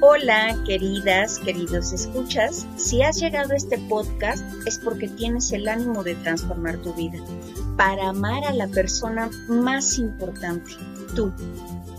[0.00, 2.68] Hola, queridas, queridos escuchas.
[2.76, 7.18] Si has llegado a este podcast es porque tienes el ánimo de transformar tu vida
[7.76, 10.70] para amar a la persona más importante,
[11.16, 11.32] tú.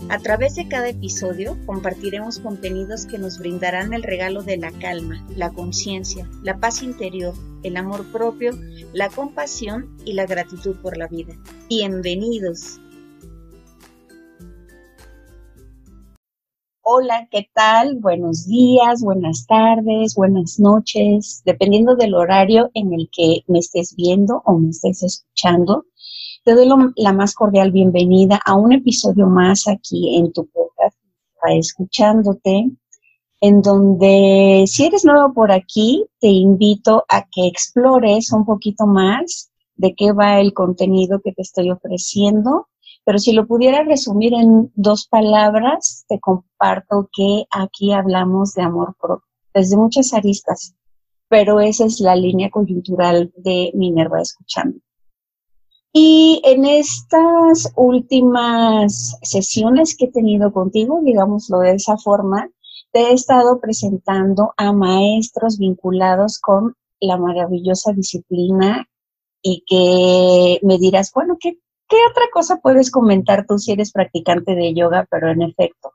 [0.08, 5.22] A través de cada episodio compartiremos contenidos que nos brindarán el regalo de la calma,
[5.36, 8.58] la conciencia, la paz interior, el amor propio,
[8.94, 11.34] la compasión y la gratitud por la vida.
[11.68, 12.80] Bienvenidos.
[16.92, 18.00] Hola, ¿qué tal?
[18.00, 24.42] Buenos días, buenas tardes, buenas noches, dependiendo del horario en el que me estés viendo
[24.44, 25.84] o me estés escuchando.
[26.42, 30.96] Te doy la más cordial bienvenida a un episodio más aquí en tu podcast,
[31.50, 32.72] escuchándote,
[33.40, 39.52] en donde si eres nuevo por aquí, te invito a que explores un poquito más
[39.76, 42.66] de qué va el contenido que te estoy ofreciendo
[43.04, 48.94] pero si lo pudiera resumir en dos palabras, te comparto que aquí hablamos de amor
[49.54, 50.74] desde muchas aristas,
[51.28, 54.78] pero esa es la línea coyuntural de Minerva Escuchando.
[55.92, 62.48] Y en estas últimas sesiones que he tenido contigo, digámoslo de esa forma,
[62.92, 68.88] te he estado presentando a maestros vinculados con la maravillosa disciplina
[69.42, 71.58] y que me dirás, bueno, ¿qué
[71.90, 75.08] ¿Qué otra cosa puedes comentar tú si eres practicante de yoga?
[75.10, 75.94] Pero en efecto,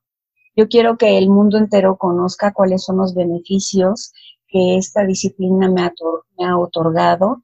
[0.53, 4.11] yo quiero que el mundo entero conozca cuáles son los beneficios
[4.49, 5.83] que esta disciplina me
[6.45, 7.43] ha, otorgado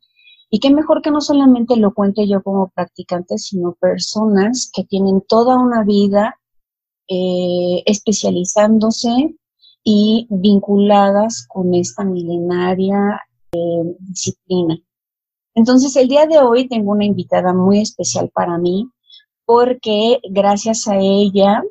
[0.50, 5.22] y qué mejor que no solamente lo cuente yo como practicante, sino personas que tienen
[5.22, 6.38] toda una vida
[7.08, 9.34] eh, especializándose
[9.82, 13.22] y vinculadas con esta milenaria
[13.54, 14.78] eh, disciplina.
[15.54, 18.90] Entonces, el día de hoy tengo una invitada muy especial para mí
[19.46, 21.64] porque gracias a ella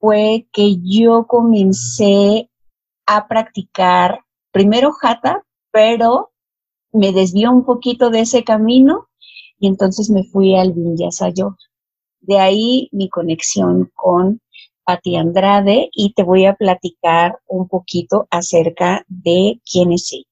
[0.00, 2.50] fue que yo comencé
[3.06, 6.30] a practicar primero jata, pero
[6.92, 9.08] me desvió un poquito de ese camino
[9.58, 11.56] y entonces me fui al Vinyasa Yoga.
[12.20, 14.40] De ahí mi conexión con
[14.84, 20.27] Pati Andrade y te voy a platicar un poquito acerca de quién es ella.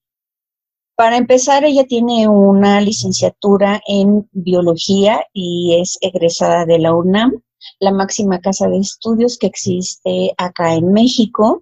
[0.97, 7.39] Para empezar, ella tiene una licenciatura en biología y es egresada de la UNAM,
[7.79, 11.61] la máxima casa de estudios que existe acá en México.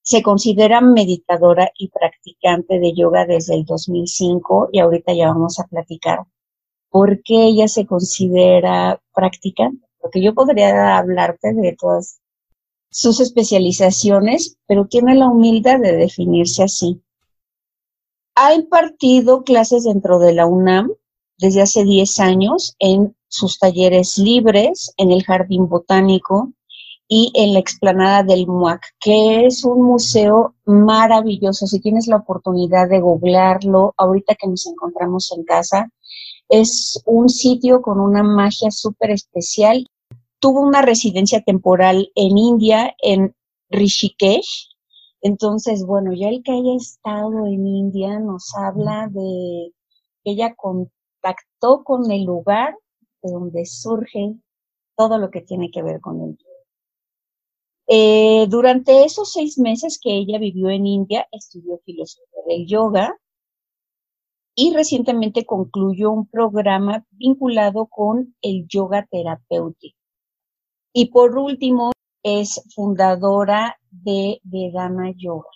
[0.00, 5.66] Se considera meditadora y practicante de yoga desde el 2005 y ahorita ya vamos a
[5.66, 6.20] platicar
[6.88, 9.86] por qué ella se considera practicante.
[10.00, 12.22] Porque yo podría hablarte de todas
[12.90, 17.02] sus especializaciones, pero tiene la humildad de definirse así
[18.40, 20.92] ha impartido clases dentro de la UNAM
[21.38, 26.52] desde hace 10 años en sus talleres libres, en el Jardín Botánico
[27.08, 31.66] y en la explanada del MUAC, que es un museo maravilloso.
[31.66, 35.90] Si tienes la oportunidad de googlearlo, ahorita que nos encontramos en casa,
[36.48, 39.88] es un sitio con una magia súper especial.
[40.38, 43.34] Tuvo una residencia temporal en India, en
[43.68, 44.68] Rishikesh,
[45.20, 49.72] entonces, bueno, ya el que haya estado en India nos habla de
[50.22, 52.76] que ella contactó con el lugar
[53.22, 54.36] de donde surge
[54.96, 56.48] todo lo que tiene que ver con el yoga.
[57.88, 63.18] Eh, durante esos seis meses que ella vivió en India, estudió filosofía del yoga
[64.54, 69.96] y recientemente concluyó un programa vinculado con el yoga terapéutico.
[70.92, 71.92] Y por último,
[72.28, 75.50] es fundadora de Vedana Yoga.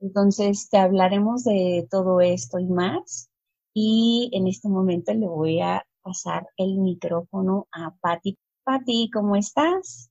[0.00, 3.30] Entonces, te hablaremos de todo esto y más.
[3.74, 8.36] Y en este momento le voy a pasar el micrófono a Patti.
[8.64, 10.10] Patti, ¿cómo estás?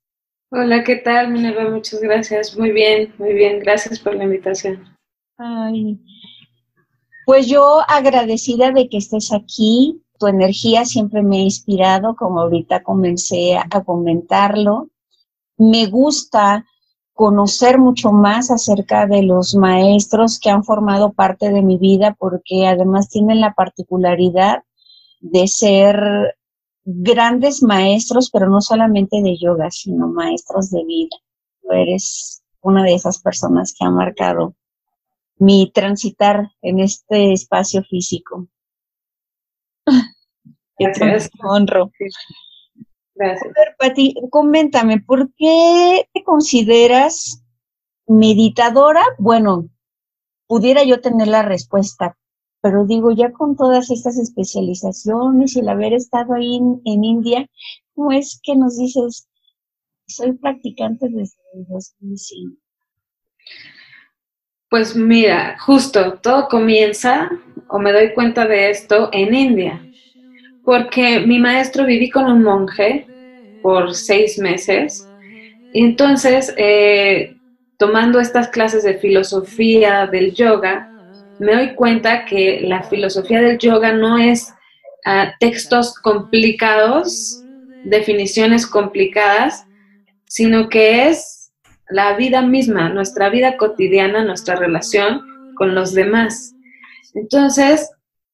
[0.50, 1.70] Hola, ¿qué tal, Minerva?
[1.70, 2.58] Muchas gracias.
[2.58, 3.60] Muy bien, muy bien.
[3.60, 4.84] Gracias por la invitación.
[5.38, 6.00] Ay,
[7.26, 10.02] pues yo agradecida de que estés aquí.
[10.18, 14.90] Tu energía siempre me ha inspirado, como ahorita comencé a comentarlo
[15.62, 16.66] me gusta
[17.14, 22.66] conocer mucho más acerca de los maestros que han formado parte de mi vida porque
[22.66, 24.64] además tienen la particularidad
[25.20, 26.35] de ser
[26.84, 31.16] grandes maestros, pero no solamente de yoga, sino maestros de vida.
[31.62, 34.56] Tú eres una de esas personas que ha marcado
[35.38, 38.47] mi transitar en este espacio físico.
[40.80, 41.30] Gracias.
[41.44, 41.91] honro.
[43.22, 43.53] Gracias.
[43.78, 47.44] Pati, coméntame, ¿por qué te consideras
[48.08, 49.03] meditadora?
[49.20, 49.70] Bueno,
[50.47, 52.18] pudiera yo tener la respuesta,
[52.62, 57.47] pero digo, ya con todas estas especializaciones y el haber estado ahí en, India,
[57.94, 59.28] ¿cómo es que nos dices,
[60.08, 61.38] Soy practicante desde
[61.70, 62.58] 2005.
[64.68, 67.29] Pues mira, justo todo comienza,
[67.70, 69.82] o me doy cuenta de esto, en India,
[70.66, 73.08] porque mi maestro viví con un monje
[73.61, 75.08] por seis meses,
[75.73, 77.37] entonces, eh,
[77.78, 80.90] tomando estas clases de filosofía del yoga,
[81.40, 84.53] me doy cuenta que la filosofía del yoga no es
[85.05, 87.41] ah, textos complicados,
[87.85, 89.66] definiciones complicadas,
[90.25, 91.52] sino que es
[91.90, 95.22] la vida misma, nuestra vida cotidiana, nuestra relación
[95.55, 96.53] con los demás.
[97.16, 97.90] Entonces,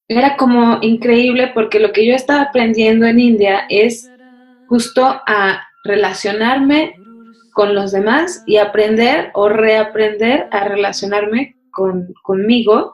[0.07, 4.09] era como increíble porque lo que yo estaba aprendiendo en India es
[4.67, 6.95] justo a relacionarme
[7.53, 11.55] con los demás y aprender o reaprender a relacionarme
[12.23, 12.93] conmigo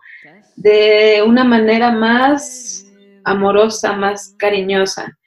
[0.56, 2.86] de una manera más
[3.24, 5.18] amorosa, más cariñosa.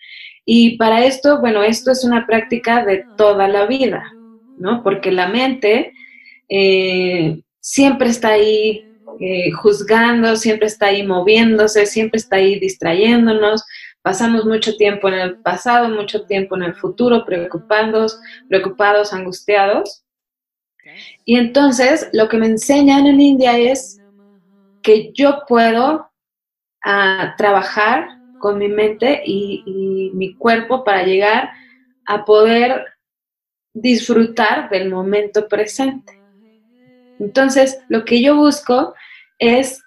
[0.44, 4.04] Y para esto, bueno, esto es una práctica de toda la vida,
[4.58, 4.82] ¿no?
[4.82, 5.92] Porque la mente
[6.49, 8.87] eh, siempre está ahí
[9.19, 13.64] eh, juzgando, siempre está ahí moviéndose, siempre está ahí distrayéndonos.
[14.06, 20.04] Pasamos mucho tiempo en el pasado, mucho tiempo en el futuro, preocupados, preocupados, angustiados.
[21.24, 24.00] Y entonces lo que me enseñan en India es
[24.80, 26.08] que yo puedo
[26.84, 28.06] ah, trabajar
[28.38, 31.50] con mi mente y, mi cuerpo para llegar
[32.06, 32.84] a poder
[33.74, 36.22] disfrutar del momento presente.
[37.18, 38.94] Entonces, lo que yo busco
[39.40, 39.82] es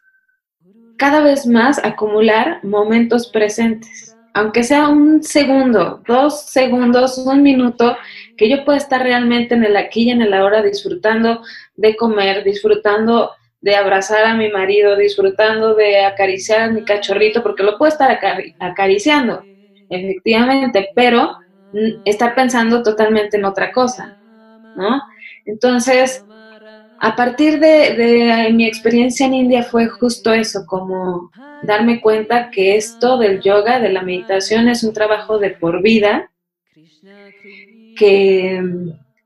[1.00, 4.09] cada vez más acumular momentos presentes,
[4.40, 7.98] aunque sea un segundo, dos segundos, un minuto,
[8.38, 11.42] que yo pueda estar realmente en el aquí y en el ahora disfrutando
[11.76, 17.64] de comer, disfrutando de abrazar a mi marido, disfrutando de acariciar a mi cachorrito, porque
[17.64, 18.18] lo puedo estar
[18.60, 19.44] acariciando,
[19.90, 21.36] efectivamente, pero
[22.06, 24.18] estar pensando totalmente en otra cosa,
[24.78, 25.02] ¿no?
[25.46, 26.26] Entonces,
[27.02, 31.32] a partir de, mi experiencia en India fue justo eso, como
[31.64, 36.32] darme cuenta que esto del yoga, de la meditación, es un trabajo de por vida,
[37.96, 38.64] que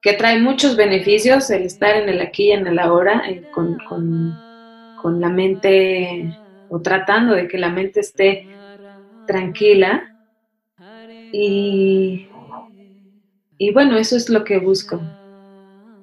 [0.03, 3.23] que trae muchos beneficios el estar en el aquí y en el ahora,
[3.53, 3.77] con,
[5.01, 6.37] con, la mente
[6.69, 8.47] o tratando de que la mente esté
[9.25, 10.03] tranquila.
[11.31, 12.27] Y,
[13.57, 15.01] y bueno, eso es lo que busco.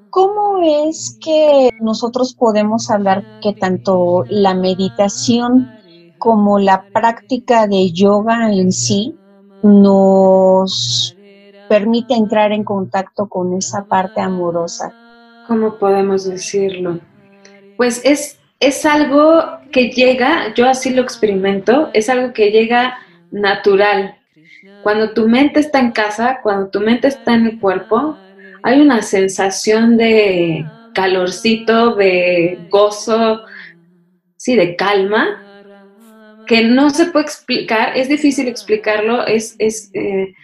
[0.08, 5.71] ¿Cómo es que nosotros podemos hablar que tanto la meditación
[6.19, 9.17] como la práctica de yoga en sí
[9.62, 11.17] nos
[11.69, 14.93] permite entrar en contacto con esa parte amorosa.
[15.47, 17.01] ¿Cómo podemos decirlo?
[17.77, 19.43] Pues es, es algo
[19.73, 22.99] que llega, yo así lo experimento, es algo que llega
[23.31, 24.17] natural.
[24.83, 28.17] Cuando tu mente está en casa, cuando tu mente está en el cuerpo,
[28.62, 30.65] hay una sensación de
[30.95, 33.43] calorcito, de gozo,
[34.37, 35.43] sí, de calma,
[36.47, 40.35] que no se puede explicar, es difícil explicarlo, es, es eh,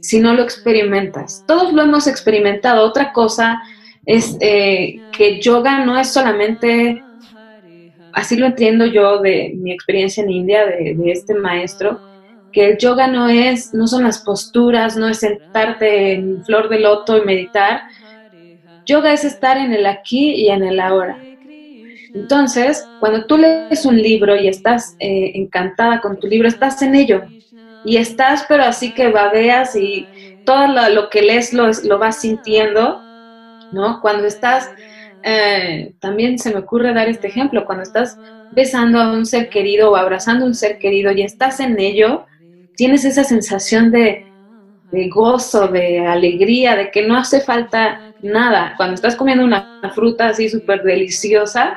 [0.00, 1.44] si no lo experimentas.
[1.46, 2.84] Todos lo hemos experimentado.
[2.84, 3.62] Otra cosa
[4.06, 7.02] es eh, que yoga no es solamente,
[8.12, 12.00] así lo entiendo yo de mi experiencia en India, de, este maestro,
[12.52, 16.80] que el yoga no es, no son las posturas, no es sentarte en flor de
[16.80, 17.82] loto y meditar.
[18.86, 21.18] Yoga es estar en el aquí y en el ahora.
[22.12, 26.96] Entonces, cuando tú lees un libro y estás eh, encantada con tu libro, estás en
[26.96, 27.22] ello,
[27.84, 30.06] y estás, pero así que babeas y
[30.44, 33.00] todo lo, que lees lo, lo, vas sintiendo,
[33.72, 34.00] ¿no?
[34.00, 34.70] Cuando estás,
[35.22, 38.18] eh, también se me ocurre dar este ejemplo, cuando estás
[38.52, 42.26] besando a un ser querido o abrazando a un ser querido y estás en ello,
[42.80, 44.24] tienes esa sensación de,
[45.10, 48.72] gozo, de alegría, de que no hace falta nada.
[48.78, 51.76] Cuando estás comiendo una fruta así súper deliciosa,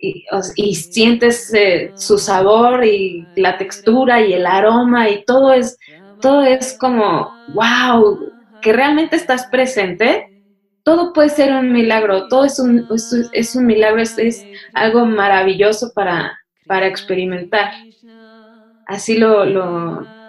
[0.00, 5.78] y, sientes eh, su sabor y la textura y el aroma y todo es,
[6.20, 8.18] todo es como, wow,
[8.62, 10.42] que realmente estás presente.
[10.82, 12.88] Todo puede ser un milagro, todo es un,
[13.32, 14.44] es, un milagro, es,
[14.74, 17.70] algo maravilloso para, para experimentar.
[18.88, 20.21] Así lo, lo,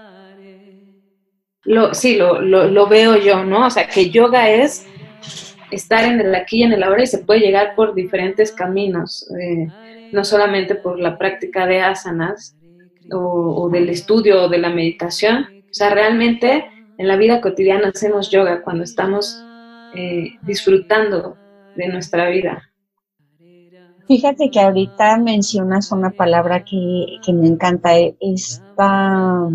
[1.65, 3.67] lo sí, lo, lo, veo yo, ¿no?
[3.67, 4.85] O sea, que yoga es
[5.71, 9.29] estar en el aquí y en el ahora y se puede llegar por diferentes caminos,
[9.39, 9.67] eh,
[10.11, 12.55] no solamente por la práctica de asanas
[13.11, 15.47] o, del estudio o de la meditación.
[15.63, 16.65] O sea, realmente
[16.97, 19.41] en la vida cotidiana hacemos yoga cuando estamos
[19.95, 21.37] eh, disfrutando
[21.75, 22.69] de nuestra vida.
[24.05, 29.47] Fíjate que ahorita mencionas una palabra que, que me encanta, esta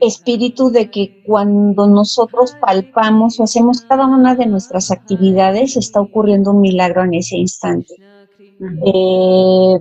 [0.00, 6.52] espíritu de que cuando nosotros palpamos o hacemos cada una de nuestras actividades, está ocurriendo
[6.52, 7.94] un milagro en ese instante.
[8.84, 9.80] Eh,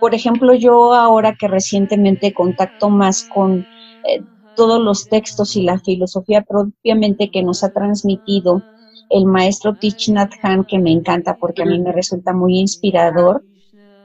[0.00, 3.66] por ejemplo, yo ahora que recientemente contacto más con
[4.06, 4.22] eh,
[4.56, 8.62] todos los textos y la filosofía propiamente que nos ha transmitido
[9.10, 10.32] el maestro Thich Nhat
[10.68, 13.44] que me encanta porque a mí me resulta muy inspirador,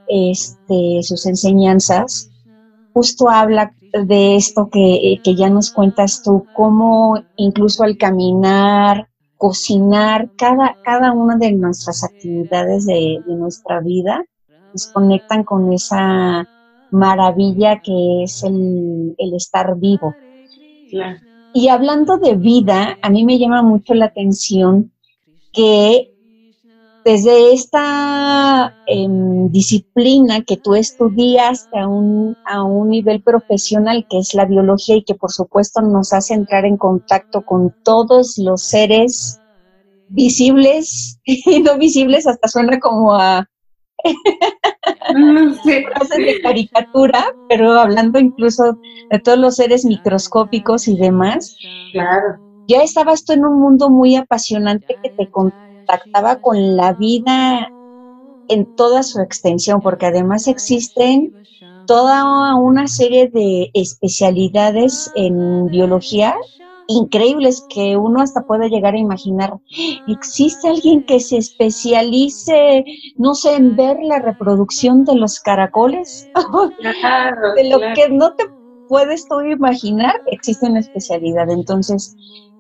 [0.08, 2.32] este, sus enseñanzas,
[2.94, 3.74] justo habla
[4.04, 11.38] de esto que, ya nos cuentas tú, cómo incluso al caminar, cocinar, cada, cada una
[11.38, 14.24] de nuestras actividades de, nuestra vida
[14.74, 16.48] nos conectan con esa
[16.92, 20.14] maravilla que es el, estar vivo.
[21.54, 24.92] Y hablando de vida, a mí me llama mucho la atención
[25.54, 26.15] que
[27.06, 34.34] desde esta em, disciplina que tú estudiaste a un, a un nivel profesional, que es
[34.34, 39.40] la biología y que por supuesto nos hace entrar en contacto con todos los seres
[40.10, 43.48] visibles y no visibles, hasta suena como a
[45.64, 48.80] frases de caricatura, pero hablando incluso
[49.12, 51.56] de todos los seres microscópicos y demás.
[51.92, 52.40] Claro.
[52.68, 57.70] Ya estabas tú en un mundo muy apasionante que te contaba contactaba con la vida
[58.48, 61.34] en toda su extensión, porque además existen
[61.88, 66.36] toda una serie de especialidades en biología
[66.88, 69.54] increíbles que uno hasta puede llegar a imaginar.
[70.08, 72.86] ¿Existe alguien que se especialice,
[73.18, 76.30] no sé, en ver la reproducción de los caracoles?
[77.56, 78.46] de lo que no te
[78.88, 81.50] puedes tú imaginar, existe una especialidad.
[81.50, 82.16] Entonces,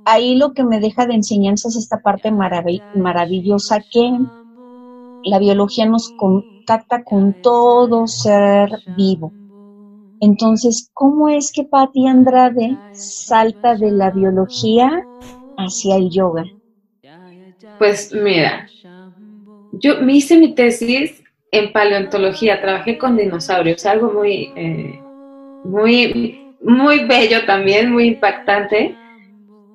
[0.05, 4.11] ahí lo que me deja de enseñanza es esta parte maravillosa que
[5.23, 9.33] la biología nos contacta con todo ser vivo.
[10.21, 15.03] Entonces, ¿cómo es que Patti Andrade salta de la biología
[15.57, 16.45] hacia el yoga?
[17.77, 18.67] Pues mira,
[19.73, 21.21] yo me hice mi tesis
[21.51, 24.99] en paleontología, trabajé con dinosaurios, algo muy, eh,
[25.63, 28.95] muy, muy bello también, muy impactante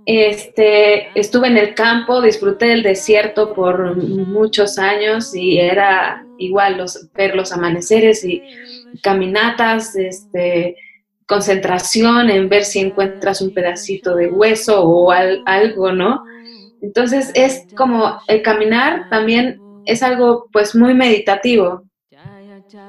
[0.07, 7.13] este, estuve en el campo, disfruté del desierto por muchos años y era igual los,
[7.13, 8.43] ver los amaneceres y
[9.03, 10.77] caminatas, este,
[11.27, 16.25] concentración en ver si encuentras un pedacito de hueso o algo, ¿no?
[16.83, 21.85] Entonces es como el caminar también es algo pues muy meditativo.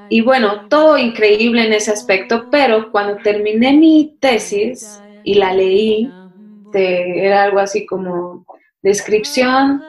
[0.09, 6.11] Y bueno, todo increíble en ese aspecto, pero cuando terminé mi tesis y la leí,
[6.71, 8.45] este, era algo así como
[8.81, 9.83] descripción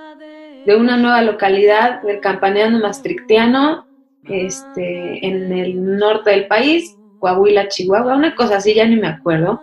[0.67, 3.87] de una nueva localidad del Campaneano Maastrichtiano
[4.25, 9.61] este, en el norte del país, Coahuila, Chihuahua, una cosa así, ya ni me acuerdo.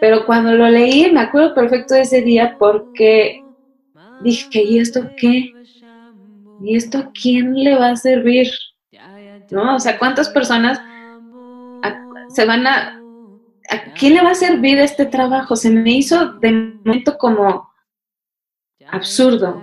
[0.00, 3.42] Pero cuando lo leí, me acuerdo perfecto de ese día porque
[4.22, 5.52] dije, ¿y esto qué?
[6.62, 8.48] ¿Y esto a quién le va a servir?
[9.50, 9.76] ¿No?
[9.76, 10.80] O sea, ¿cuántas personas
[12.28, 13.00] se van a
[13.68, 15.56] ¿a quién le va a servir este trabajo?
[15.56, 16.52] Se me hizo de
[16.84, 17.70] momento como
[18.88, 19.62] absurdo,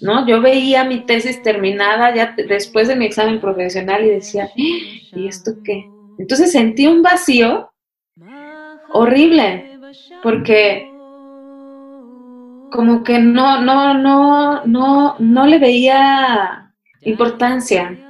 [0.00, 0.26] ¿no?
[0.26, 5.02] Yo veía mi tesis terminada ya después de mi examen profesional y decía, ¿Eh?
[5.12, 5.88] ¿y esto qué?
[6.18, 7.72] Entonces sentí un vacío
[8.90, 9.78] horrible,
[10.22, 10.90] porque
[12.70, 18.07] como que no, no, no, no, no le veía importancia,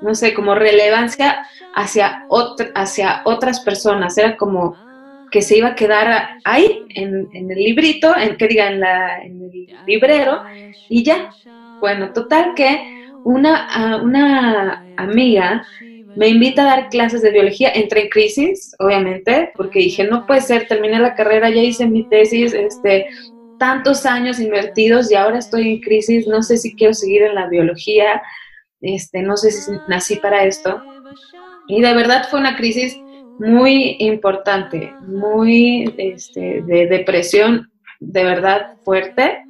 [0.00, 2.26] no sé, como relevancia hacia,
[2.74, 4.16] hacia otras personas.
[4.18, 4.76] Era como
[5.30, 9.42] que se iba a quedar ahí, en, el librito, en, que diga, en, la, en
[9.42, 10.42] el librero,
[10.88, 11.30] y ya.
[11.80, 15.64] Bueno, total que una, una amiga
[16.16, 20.40] me invita a dar clases de biología, entré en crisis, obviamente, porque dije, no puede
[20.40, 23.06] ser, terminé la carrera, ya hice mi tesis, este,
[23.58, 27.48] tantos años invertidos y ahora estoy en crisis, no sé si quiero seguir en la
[27.48, 28.20] biología,
[28.80, 30.82] este, no sé si nací para esto.
[31.68, 32.98] Y de verdad fue una crisis
[33.38, 37.70] muy importante, muy este, de depresión
[38.00, 39.44] de verdad fuerte.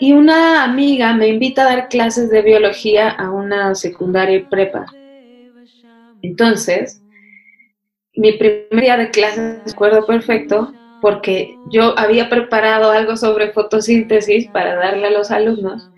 [0.00, 4.86] Y una amiga me invita a dar clases de biología a una secundaria y prepa.
[6.22, 7.02] Entonces,
[8.14, 14.76] mi primer día de clases recuerdo perfecto porque yo había preparado algo sobre fotosíntesis para
[14.76, 15.90] darle a los alumnos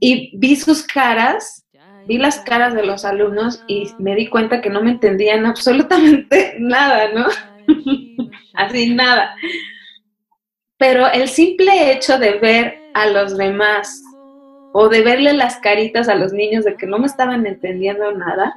[0.00, 1.66] y vi sus caras,
[2.06, 6.56] vi las caras de los alumnos y me di cuenta que no me entendían absolutamente
[6.58, 7.26] nada, ¿no?
[8.54, 9.34] Así nada.
[10.76, 14.02] Pero el simple hecho de ver a los demás
[14.72, 18.54] o de verle las caritas a los niños de que no me estaban entendiendo nada,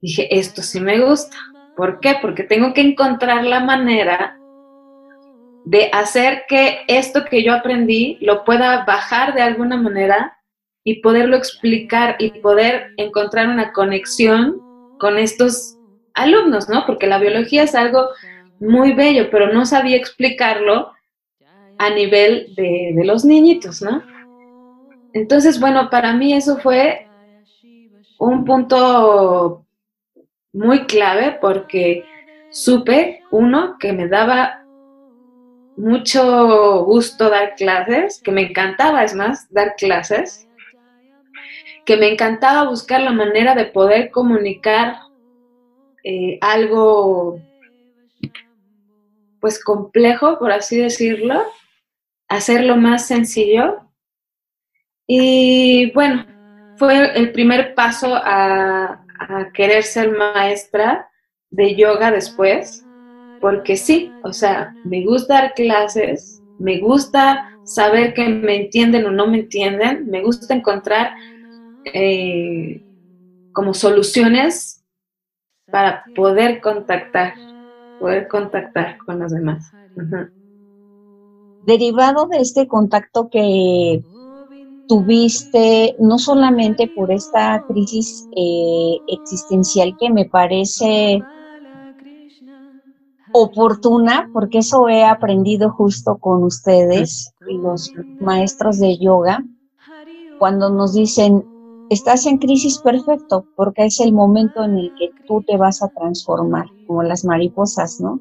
[0.00, 1.36] dije, esto sí me gusta,
[1.78, 2.16] ¿Por qué?
[2.20, 4.36] Porque tengo que encontrar la manera
[5.68, 10.38] de hacer que esto que yo aprendí lo pueda bajar de alguna manera
[10.82, 14.62] y poderlo explicar y poder encontrar una conexión
[14.98, 15.76] con estos
[16.14, 16.86] alumnos, ¿no?
[16.86, 18.08] Porque la biología es algo
[18.58, 20.92] muy bello, pero no sabía explicarlo
[21.76, 24.02] a nivel de, de los niñitos, ¿no?
[25.12, 27.06] Entonces, bueno, para mí eso fue
[28.18, 29.66] un punto
[30.54, 32.04] muy clave porque
[32.50, 34.64] supe, uno, que me daba
[35.78, 40.48] mucho gusto dar clases, que me encantaba, es más, dar clases,
[41.86, 44.96] que me encantaba buscar la manera de poder comunicar
[46.02, 47.40] eh, algo,
[49.40, 51.44] pues complejo, por así decirlo,
[52.28, 53.80] hacerlo más sencillo.
[55.06, 56.26] Y bueno,
[56.76, 61.08] fue el primer paso a, a querer ser maestra
[61.50, 62.84] de yoga después,
[63.40, 69.10] porque sí, o sea, me gusta dar clases, me gusta saber que me entienden o
[69.10, 71.12] no me entienden, me gusta encontrar
[71.84, 72.82] eh,
[73.52, 74.84] como soluciones
[75.70, 77.34] para poder contactar,
[78.00, 79.70] poder contactar con los demás.
[81.66, 84.02] Derivado de este contacto que
[84.88, 91.22] tuviste, no solamente por esta crisis eh, existencial que me parece
[93.42, 99.44] oportuna, porque eso he aprendido justo con ustedes, los maestros de yoga,
[100.38, 101.44] cuando nos dicen,
[101.90, 105.88] estás en crisis perfecto, porque es el momento en el que tú te vas a
[105.88, 108.20] transformar, como las mariposas, ¿no?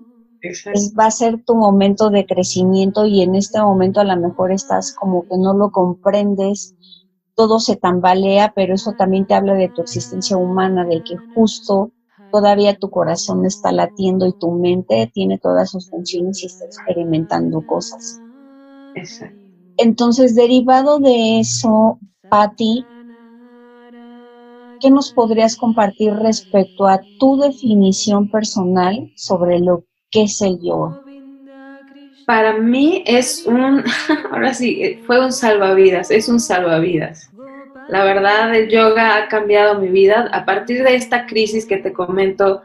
[0.97, 4.93] va a ser tu momento de crecimiento y en este momento a lo mejor estás
[4.93, 6.75] como que no lo comprendes,
[7.35, 11.91] todo se tambalea, pero eso también te habla de tu existencia humana, de que justo
[12.31, 17.65] todavía tu corazón está latiendo y tu mente tiene todas sus funciones y está experimentando
[17.65, 18.19] cosas.
[19.77, 22.83] Entonces, derivado de eso, Patti,
[24.79, 31.01] ¿qué nos podrías compartir respecto a tu definición personal sobre lo que es el yoga?
[32.25, 33.83] Para mí es un,
[34.31, 37.29] ahora sí, fue un salvavidas, es un salvavidas.
[37.89, 40.29] La verdad, el yoga ha cambiado mi vida.
[40.33, 42.61] A partir de esta crisis que te comento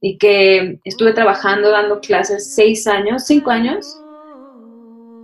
[0.00, 3.98] y que estuve trabajando, dando clases seis años, cinco años,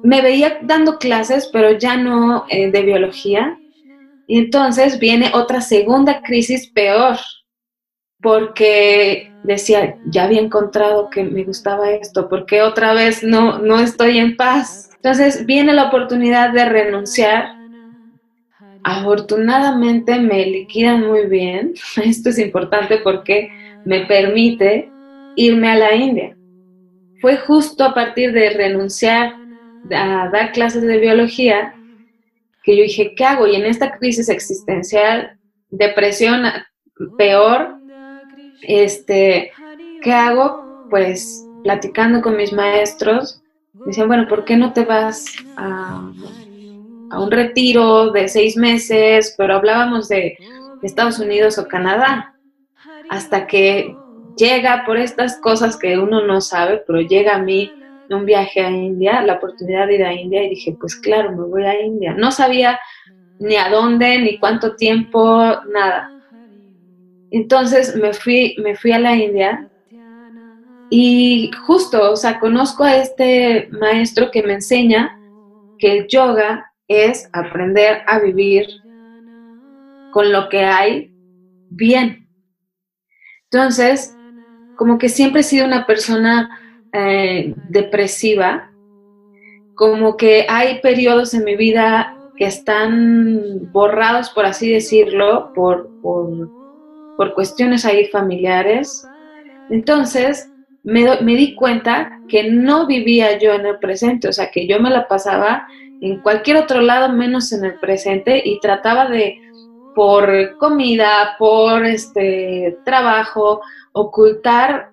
[0.03, 3.59] me veía dando clases, pero ya no eh, de biología.
[4.27, 7.19] Y entonces viene otra segunda crisis peor,
[8.21, 14.19] porque decía, ya había encontrado que me gustaba esto, porque otra vez no, no estoy
[14.19, 14.91] en paz.
[14.95, 17.62] Entonces viene la oportunidad de renunciar
[18.85, 21.75] Afortunadamente me liquidan muy bien.
[22.05, 23.51] Esto es importante porque
[23.85, 24.91] me permite
[25.37, 26.37] irme a la India.
[27.21, 29.35] Fue justo a partir de renunciar
[29.91, 31.75] a dar clases de biología
[32.63, 33.47] que yo dije, ¿qué hago?
[33.47, 35.39] Y en esta crisis existencial,
[35.71, 36.45] depresión
[37.19, 37.77] peor,
[38.63, 39.51] este,
[40.03, 40.87] ¿qué hago?
[40.91, 43.43] Pues platicando con mis maestros,
[43.87, 45.25] decían, bueno, ¿por qué no te vas
[45.57, 46.13] a
[47.13, 50.39] a un retiro de seis meses, pero hablábamos de
[50.83, 52.35] Estados Unidos o Canadá,
[53.11, 53.95] hasta que
[54.39, 57.71] llega por estas cosas que uno no sabe, pero llega a mí
[58.09, 61.45] un viaje a India, la oportunidad de ir a India y dije, pues claro, me
[61.45, 62.15] voy a India.
[62.15, 62.81] No sabía
[63.39, 65.39] ni a dónde, ni cuánto tiempo,
[65.71, 66.11] nada.
[67.31, 69.69] Entonces me fui, me fui a la India
[70.91, 75.19] y justo, o sea, conozco a este maestro que me enseña
[75.79, 78.67] que el yoga es aprender a vivir
[80.13, 81.13] con lo que hay
[81.71, 82.29] bien.
[83.51, 84.17] Entonces,
[84.77, 86.59] como que siempre he sido una persona
[86.93, 88.71] eh, depresiva,
[89.75, 97.35] como que hay periodos en mi vida que están borrados, por así decirlo, por, por,
[97.35, 99.07] cuestiones ahí familiares.
[99.71, 100.51] Entonces,
[100.83, 104.81] me, me, di cuenta que no vivía yo en el presente, o sea, que yo
[104.81, 105.67] me la pasaba
[106.03, 109.41] en cualquier otro lado menos en el presente y trataba de
[109.95, 113.61] por comida, por este trabajo,
[113.93, 114.91] ocultar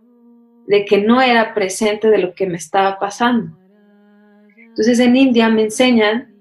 [0.68, 3.58] de que no era presente de lo que me estaba pasando.
[4.56, 6.36] Entonces en India me enseñan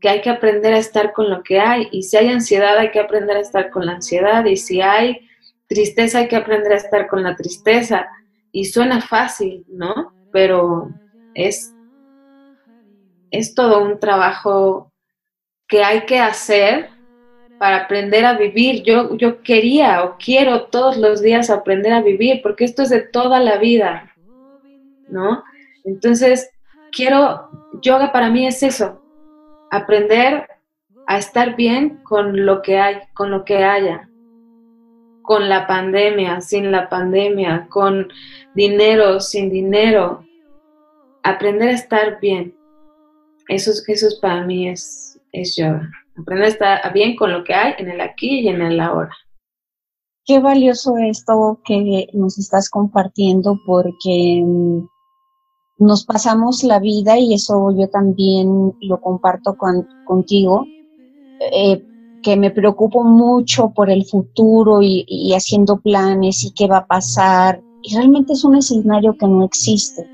[0.00, 2.90] que hay que aprender a estar con lo que hay y si hay ansiedad hay
[2.90, 5.28] que aprender a estar con la ansiedad y si hay
[5.66, 8.08] tristeza hay que aprender a estar con la tristeza
[8.52, 10.14] y suena fácil, ¿no?
[10.32, 10.88] Pero
[11.34, 11.74] es
[13.30, 14.92] es todo un trabajo
[15.68, 16.90] que hay que hacer
[17.58, 18.82] para aprender a vivir.
[18.82, 23.02] Yo, yo quería o quiero todos los días aprender a vivir, porque esto es de
[23.02, 24.12] toda la vida,
[25.08, 25.44] ¿no?
[25.84, 26.50] Entonces,
[26.90, 27.48] quiero,
[27.82, 29.02] yoga para mí es eso,
[29.70, 30.48] aprender
[31.06, 34.08] a estar bien con lo que hay, con lo que haya,
[35.22, 38.08] con la pandemia, sin la pandemia, con
[38.54, 40.24] dinero, sin dinero,
[41.22, 42.54] aprender a estar bien.
[43.50, 45.90] Eso, eso para mí es, es yoga.
[46.16, 49.10] Aprender a estar bien con lo que hay en el aquí y en el ahora.
[50.24, 54.86] Qué valioso esto que nos estás compartiendo porque mm,
[55.78, 59.56] nos pasamos la vida y eso yo también lo comparto
[60.06, 60.64] contigo,
[61.52, 61.84] eh,
[62.22, 66.86] que me preocupo mucho por el futuro y, y haciendo planes y qué va a
[66.86, 67.60] pasar.
[67.82, 70.08] Y realmente es un escenario que no existe.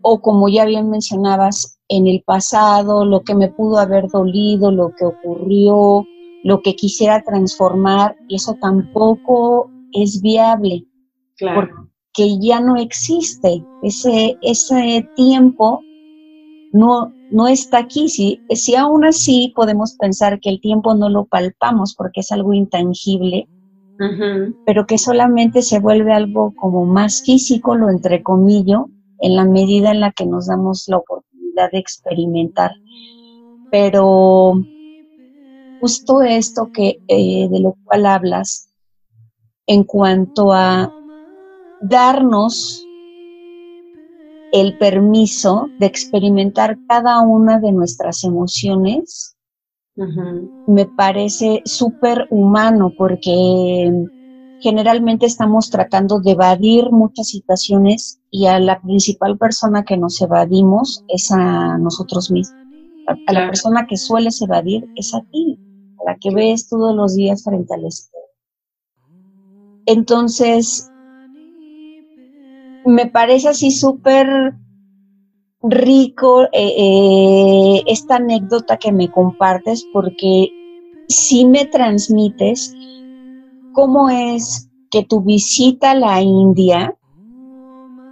[0.00, 4.94] O como ya bien mencionabas, en el pasado, lo que me pudo haber dolido, lo
[4.94, 6.06] que ocurrió,
[6.44, 10.84] lo que quisiera transformar, y eso tampoco es viable.
[11.40, 13.64] Porque ya no existe.
[13.82, 15.80] Ese, ese tiempo
[16.72, 18.08] no, no está aquí.
[18.08, 22.52] Si, si aún así podemos pensar que el tiempo no lo palpamos porque es algo
[22.52, 23.48] intangible,
[24.64, 28.86] pero que solamente se vuelve algo como más físico, lo entrecomillo,
[29.20, 31.27] en la medida en la que nos damos la oportunidad
[31.66, 32.70] de experimentar.
[33.72, 34.54] Pero
[35.80, 38.70] justo esto que eh, de lo cual hablas
[39.66, 40.94] en cuanto a
[41.80, 42.84] darnos
[44.52, 49.36] el permiso de experimentar cada una de nuestras emociones,
[50.66, 53.92] me parece súper humano porque
[54.60, 61.04] generalmente estamos tratando de evadir muchas situaciones y a la principal persona que nos evadimos
[61.08, 62.58] es a nosotros mismos.
[63.26, 65.58] A, la persona que sueles evadir es a ti,
[66.00, 68.18] a la que ves todos los días frente al espejo.
[69.86, 70.90] Entonces,
[72.84, 74.54] me parece así súper
[75.62, 80.50] rico eh, eh, esta anécdota que me compartes porque
[81.08, 82.74] sí me transmites
[83.78, 86.96] cómo es que tu visita a la India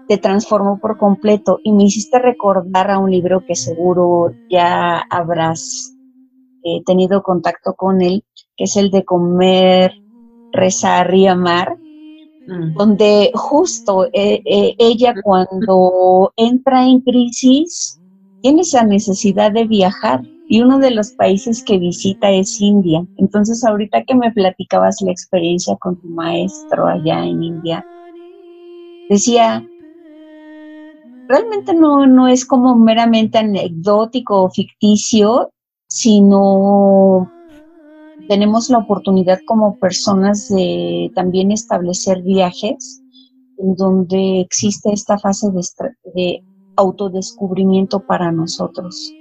[0.07, 5.93] te transformó por completo y me hiciste recordar a un libro que seguro ya habrás
[6.63, 8.23] eh, tenido contacto con él,
[8.57, 9.93] que es el de Comer,
[10.53, 11.77] Rezar y Amar,
[12.47, 12.75] mm.
[12.77, 18.01] donde justo eh, eh, ella cuando entra en crisis
[18.41, 23.05] tiene esa necesidad de viajar y uno de los países que visita es India.
[23.17, 27.85] Entonces, ahorita que me platicabas la experiencia con tu maestro allá en India,
[29.09, 29.67] decía,
[31.29, 35.51] realmente no, no es como meramente anecdótico o ficticio,
[35.89, 37.31] sino
[38.29, 43.03] tenemos la oportunidad como personas de también establecer viajes
[43.59, 45.63] en donde existe esta fase de,
[46.15, 46.45] de
[46.77, 49.16] autodescubrimiento para nosotros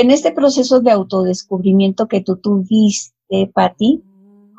[0.00, 4.02] en este proceso de autodescubrimiento que tú tuviste, Patti,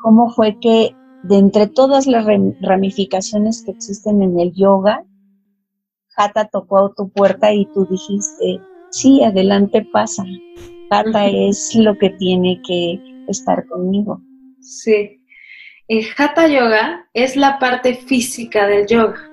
[0.00, 2.26] ¿cómo fue que de entre todas las
[2.60, 5.04] ramificaciones que existen en el yoga,
[6.08, 10.24] Jata tocó a tu puerta y tú dijiste, sí, adelante pasa.
[10.90, 14.20] Jata es lo que tiene que estar conmigo.
[14.60, 15.20] Sí.
[15.88, 19.28] El Hatha Yoga es la parte física del yoga.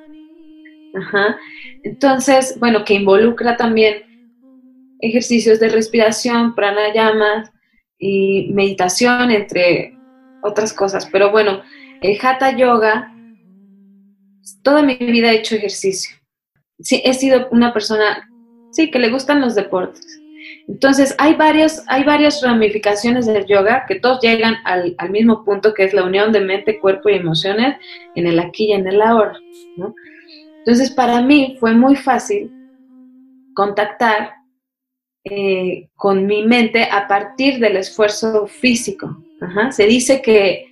[0.96, 1.38] Ajá.
[1.84, 4.09] Entonces, bueno, que involucra también
[5.00, 7.52] ejercicios de respiración, pranayamas
[7.98, 9.98] y meditación, entre
[10.44, 11.08] otras cosas.
[11.12, 11.62] Pero bueno,
[12.02, 13.14] el hatha yoga,
[14.64, 16.16] toda mi vida he hecho ejercicio.
[16.80, 18.30] Sí, he sido una persona,
[18.72, 20.06] sí, que le gustan los deportes.
[20.68, 25.84] Entonces, hay, varios, hay varias ramificaciones del yoga que todos llegan al, mismo punto, que
[25.84, 27.78] es la unión de mente, cuerpo y emociones
[28.16, 29.38] en el aquí y en el ahora.
[30.60, 32.52] Entonces, para mí fue muy fácil
[33.56, 34.39] contactar
[35.24, 39.24] eh, con mi mente a partir del esfuerzo físico.
[39.72, 40.66] Se dice que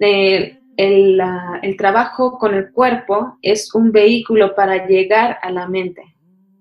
[0.00, 6.02] eh, el, trabajo con el cuerpo es un vehículo para llegar a la mente.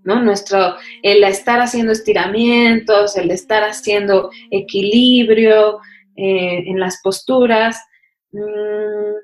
[0.04, 0.22] ¿no?
[0.22, 5.80] Nuestro, el estar haciendo estiramientos, el estar haciendo equilibrio
[6.16, 7.78] eh, en las posturas,
[8.32, 9.20] mm,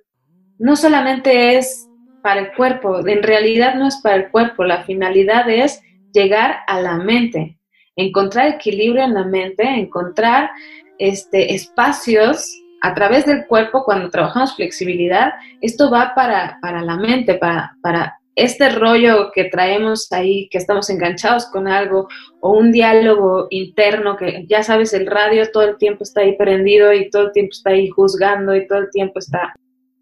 [0.59, 1.87] no solamente es
[2.21, 5.81] para el cuerpo, en realidad no es para el cuerpo, la finalidad es
[6.13, 7.54] llegar a la mente,
[7.95, 10.49] encontrar equilibrio en la mente, encontrar
[10.97, 17.75] este, espacios a través del cuerpo cuando trabajamos flexibilidad, esto va para, la mente, para,
[17.81, 22.07] para este rollo que traemos ahí, que estamos enganchados con algo,
[22.41, 26.93] o un diálogo interno que ya sabes, el radio todo el tiempo está ahí prendido
[26.93, 29.55] y todo el tiempo está ahí juzgando y todo el tiempo está...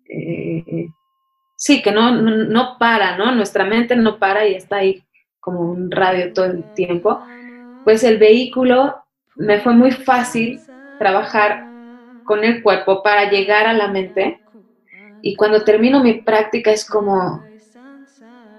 [0.09, 0.87] Eh,
[1.55, 3.33] sí, que no, no, para, ¿no?
[3.33, 5.03] Nuestra mente no para y está ahí
[5.39, 7.21] como un radio todo el tiempo.
[7.83, 9.03] Pues el vehículo
[9.35, 10.59] me fue muy fácil
[10.99, 11.65] trabajar
[12.23, 14.39] con el cuerpo para llegar a la mente.
[15.21, 17.43] Y cuando termino mi práctica es como,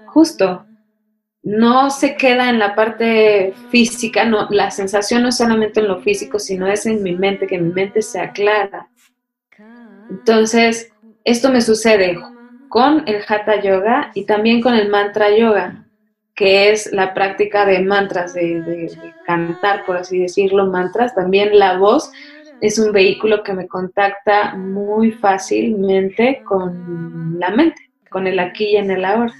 [0.07, 0.65] justo,
[1.43, 6.01] no se queda en la parte física, no, la sensación no es solamente en lo
[6.01, 8.89] físico, sino es en mi mente, que mi mente se aclara.
[10.09, 10.91] Entonces,
[11.23, 12.17] esto me sucede
[12.69, 15.84] con el Hatha Yoga y también con el Mantra Yoga,
[16.35, 21.15] que es la práctica de mantras, de, de cantar, por así decirlo, mantras.
[21.15, 22.11] También la voz
[22.61, 28.75] es un vehículo que me contacta muy fácilmente con la mente, con el aquí y
[28.77, 29.33] en el ahora.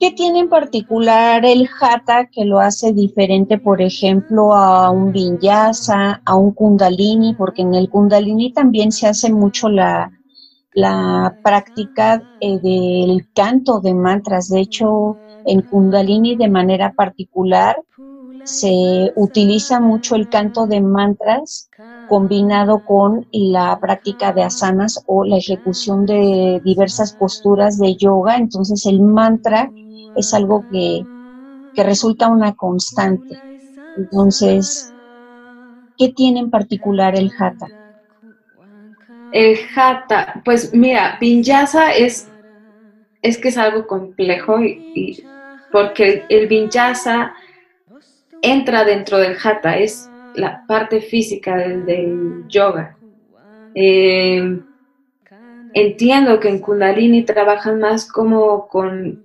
[0.00, 6.22] ¿Qué tiene en particular el Hatha que lo hace diferente, por ejemplo, a un Vinyasa,
[6.24, 7.34] a un Kundalini?
[7.34, 10.10] Porque en el Kundalini también se hace mucho la,
[10.72, 14.48] la práctica eh, del canto de mantras.
[14.48, 17.76] De hecho, en Kundalini de manera particular
[18.44, 21.70] se utiliza mucho el canto de mantras
[22.08, 28.36] combinado con la práctica de asanas o la ejecución de diversas posturas de yoga.
[28.36, 29.70] Entonces el mantra
[30.16, 31.04] es algo que,
[31.76, 33.38] resulta una constante.
[33.96, 34.92] Entonces,
[35.96, 37.68] ¿qué tiene en particular el hatha?
[39.32, 42.30] El hatha, pues mira, vinyasa es,
[43.22, 45.24] es que es algo complejo y,
[45.70, 47.34] porque el, el vinyasa
[48.42, 52.96] entra dentro del hatha, es la parte física del, yoga.
[53.74, 54.60] Eh,
[55.74, 59.22] entiendo que en Kundalini trabajan más como con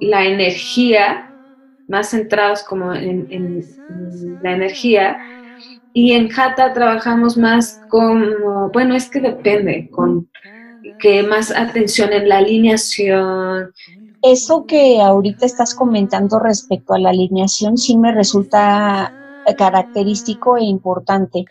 [0.00, 1.32] la energía,
[1.88, 3.64] más centrados como en,
[4.42, 5.18] la energía,
[5.92, 10.28] y en Hatha trabajamos más como, bueno, es que depende, con
[10.98, 13.72] que más atención en la alineación,
[14.22, 19.14] eso que ahorita estás comentando respecto a la alineación sí me resulta
[19.56, 21.44] característico e importante,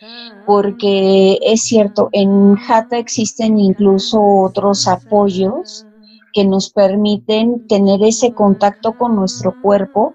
[0.45, 5.85] porque es cierto, en Hatha existen incluso otros apoyos
[6.33, 10.13] que nos permiten tener ese contacto con nuestro cuerpo,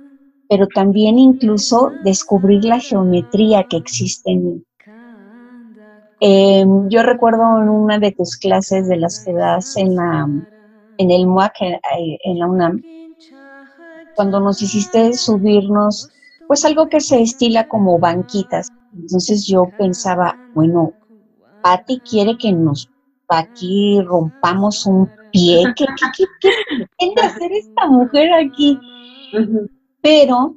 [0.49, 4.67] pero también incluso descubrir la geometría que existe en él.
[6.21, 10.29] Em, yo recuerdo en una de tus clases de las que das en la
[10.97, 12.83] en el MUAC, eh, en la UNAM,
[14.15, 16.09] cuando nos hiciste subirnos,
[16.47, 18.69] pues algo que se estila como banquitas.
[18.95, 20.93] Entonces yo pensaba, bueno,
[21.63, 22.89] Patti quiere que nos
[23.29, 25.65] aquí rompamos un pie.
[25.77, 25.87] ¿Qué,
[26.41, 28.79] qué, hacer esta mujer aquí?
[30.05, 30.55] Pero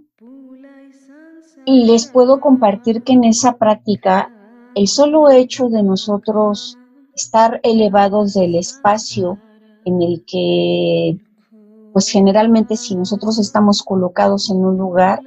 [1.65, 4.29] les puedo compartir que en esa práctica,
[4.75, 6.77] el solo hecho de nosotros
[7.15, 9.39] estar elevados del espacio
[9.85, 11.17] en el que,
[11.93, 15.21] pues generalmente si nosotros estamos colocados en un lugar,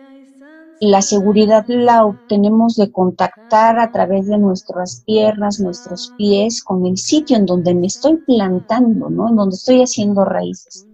[0.83, 6.99] la seguridad la obtenemos de contactar a través de nuestras piernas, nuestros pies, con el
[6.99, 9.31] sitio en donde me estoy plantando, ¿no?
[9.31, 10.87] En donde estoy haciendo raíces.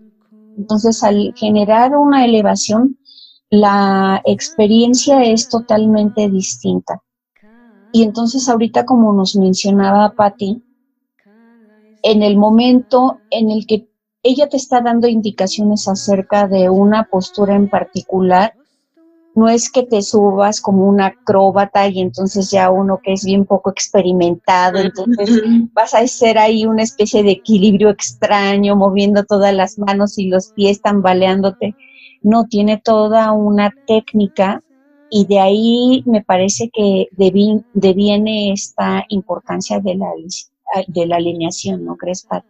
[0.57, 2.97] Entonces, al generar una elevación,
[3.51, 7.03] la experiencia es totalmente distinta.
[7.93, 10.63] Y entonces ahorita, como nos mencionaba Patti,
[12.03, 13.89] en el momento en el que
[14.23, 18.55] ella te está dando indicaciones acerca de una postura en particular,
[19.37, 23.45] no es que te subas como una acróbata y entonces ya uno que es bien
[23.45, 25.29] poco experimentado, entonces
[25.75, 30.53] vas a hacer ahí una especie de equilibrio extraño, moviendo todas las manos y los
[30.53, 31.77] pies tambaleándote.
[32.27, 34.61] No, tiene toda una técnica
[35.11, 40.09] y de ahí me parece que deviene esta importancia de la
[40.89, 42.49] de la alineación, ¿no crees, Pati?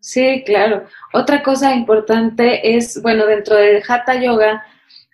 [0.00, 0.86] Sí, claro.
[1.14, 4.64] Otra cosa importante es, bueno, dentro del Hatha Yoga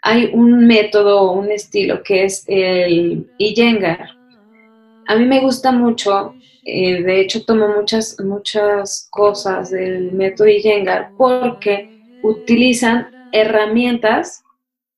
[0.00, 4.08] hay un método, un estilo que es el Iyengar.
[5.06, 11.10] A mí me gusta mucho, eh, de hecho tomo muchas, muchas cosas del método Iyengar
[11.18, 11.90] porque
[12.22, 14.44] utilizan herramientas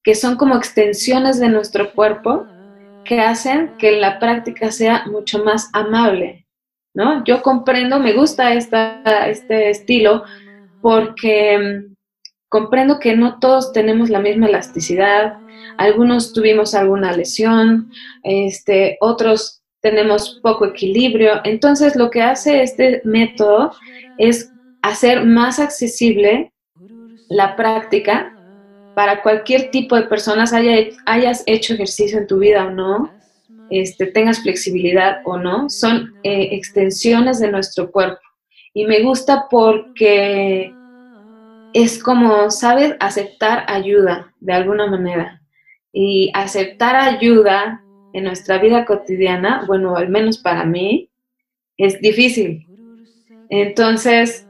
[0.02, 2.46] que son como extensiones de nuestro cuerpo
[3.04, 6.46] que hacen que la práctica sea mucho más amable.
[6.94, 7.24] ¿no?
[7.24, 10.24] Yo comprendo, me gusta esta, este estilo
[10.80, 11.94] porque mm,
[12.48, 15.38] comprendo que no todos tenemos la misma elasticidad,
[15.76, 17.90] algunos tuvimos alguna lesión,
[18.22, 21.40] este, otros tenemos poco equilibrio.
[21.44, 23.72] Entonces, lo que hace este método
[24.18, 26.53] es hacer más accesible
[27.28, 28.34] la práctica
[28.94, 33.10] para cualquier tipo de personas, haya, hayas hecho ejercicio en tu vida o no,
[33.70, 38.20] este, tengas flexibilidad o no, son eh, extensiones de nuestro cuerpo.
[38.72, 40.72] Y me gusta porque
[41.72, 42.94] es como, ¿sabes?
[43.00, 45.40] Aceptar ayuda de alguna manera.
[45.92, 47.82] Y aceptar ayuda
[48.12, 51.10] en nuestra vida cotidiana, bueno, al menos para mí,
[51.76, 52.66] es difícil.
[53.50, 54.48] Entonces,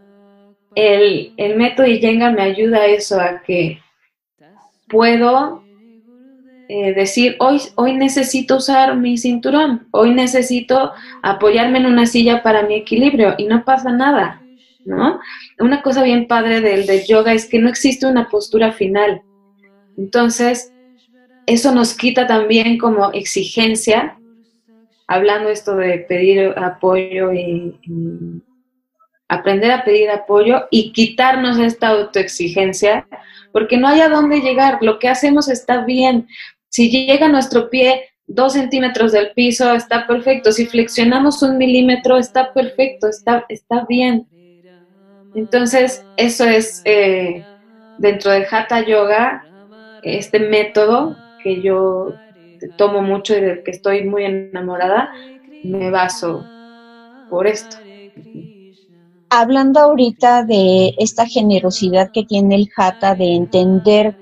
[0.74, 3.80] el, el método Iyengar me ayuda a eso, a que
[4.88, 5.62] puedo
[6.68, 12.62] eh, decir, hoy, hoy necesito usar mi cinturón, hoy necesito apoyarme en una silla para
[12.62, 14.42] mi equilibrio y no pasa nada,
[14.84, 15.20] ¿no?
[15.58, 19.22] Una cosa bien padre del, del yoga es que no existe una postura final.
[19.98, 20.72] Entonces,
[21.46, 24.16] eso nos quita también como exigencia,
[25.06, 27.74] hablando esto de pedir apoyo y
[29.34, 33.06] aprender a pedir apoyo y quitarnos esta autoexigencia,
[33.52, 36.26] porque no hay a dónde llegar, lo que hacemos está bien.
[36.68, 40.50] Si llega nuestro pie dos centímetros del piso, está perfecto.
[40.52, 44.26] Si flexionamos un milímetro, está perfecto, está, está bien.
[45.34, 47.44] Entonces, eso es eh,
[47.98, 49.44] dentro del Hatha Yoga,
[50.02, 52.14] este método que yo
[52.76, 55.12] tomo mucho y del que estoy muy enamorada,
[55.62, 56.46] me baso
[57.28, 57.76] por esto
[59.40, 64.16] hablando ahorita de esta generosidad que tiene el Hatha de entender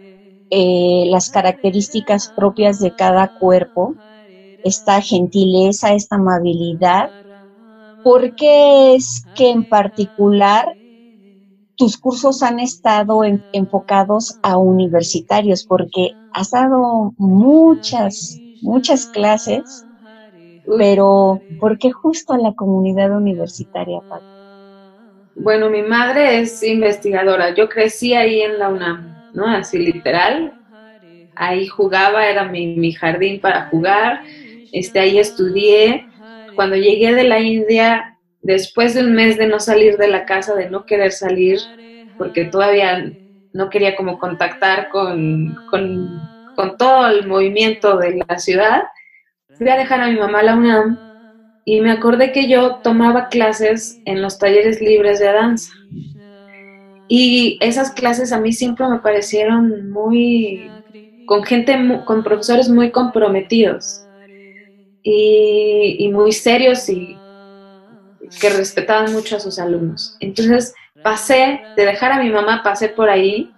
[0.50, 3.94] eh, las características propias de cada cuerpo,
[4.64, 7.10] esta gentileza, esta amabilidad,
[8.02, 10.76] ¿por qué es que en particular
[11.76, 13.22] tus cursos han estado
[13.52, 15.64] enfocados a universitarios?
[15.64, 19.86] Porque has dado muchas, muchas clases,
[20.64, 24.00] pero ¿por qué justo a la comunidad universitaria,
[25.34, 27.54] bueno, mi madre es investigadora.
[27.54, 29.46] Yo crecí ahí en la UNAM, ¿no?
[29.46, 30.52] Así literal.
[31.34, 34.22] Ahí jugaba, era mi, jardín para jugar.
[34.72, 36.06] Este, ahí estudié.
[36.54, 40.54] Cuando llegué de la India, después de un mes de no salir de la casa,
[40.54, 41.58] de no querer salir,
[42.18, 43.10] porque todavía
[43.54, 46.20] no quería como contactar con, con,
[46.54, 48.82] con todo el movimiento de la ciudad,
[49.56, 51.11] fui a dejar a mi mamá a la UNAM
[51.64, 55.72] y me acordé que yo tomaba clases en los talleres libres de danza.
[57.08, 60.70] Y esas clases a mí siempre me parecieron muy,
[61.26, 64.06] con gente, con profesores muy comprometidos
[65.02, 67.16] y, muy serios y
[68.40, 70.16] que respetaban mucho a sus alumnos.
[70.20, 73.52] Entonces pasé, de dejar a mi mamá, pasé por ahí.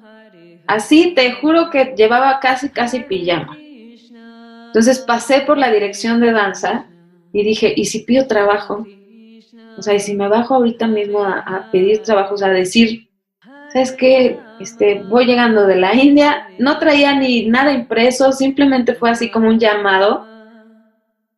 [0.66, 3.56] Así te juro que llevaba casi, casi pijama.
[3.56, 6.86] Entonces pasé por la dirección de danza
[7.34, 8.86] y dije, ¿y si pido trabajo?
[9.76, 13.08] O sea, y si me bajo ahorita mismo a, pedir trabajo, o sea, a decir,
[13.72, 14.38] ¿sabes qué?
[14.60, 19.48] Este, voy llegando de la India, no traía ni nada impreso, simplemente fue así como
[19.48, 20.24] un llamado.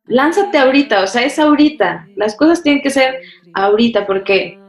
[0.05, 2.07] Lánzate ahorita, o sea, es ahorita.
[2.15, 3.15] Las cosas tienen que ser
[3.55, 4.59] ahorita porque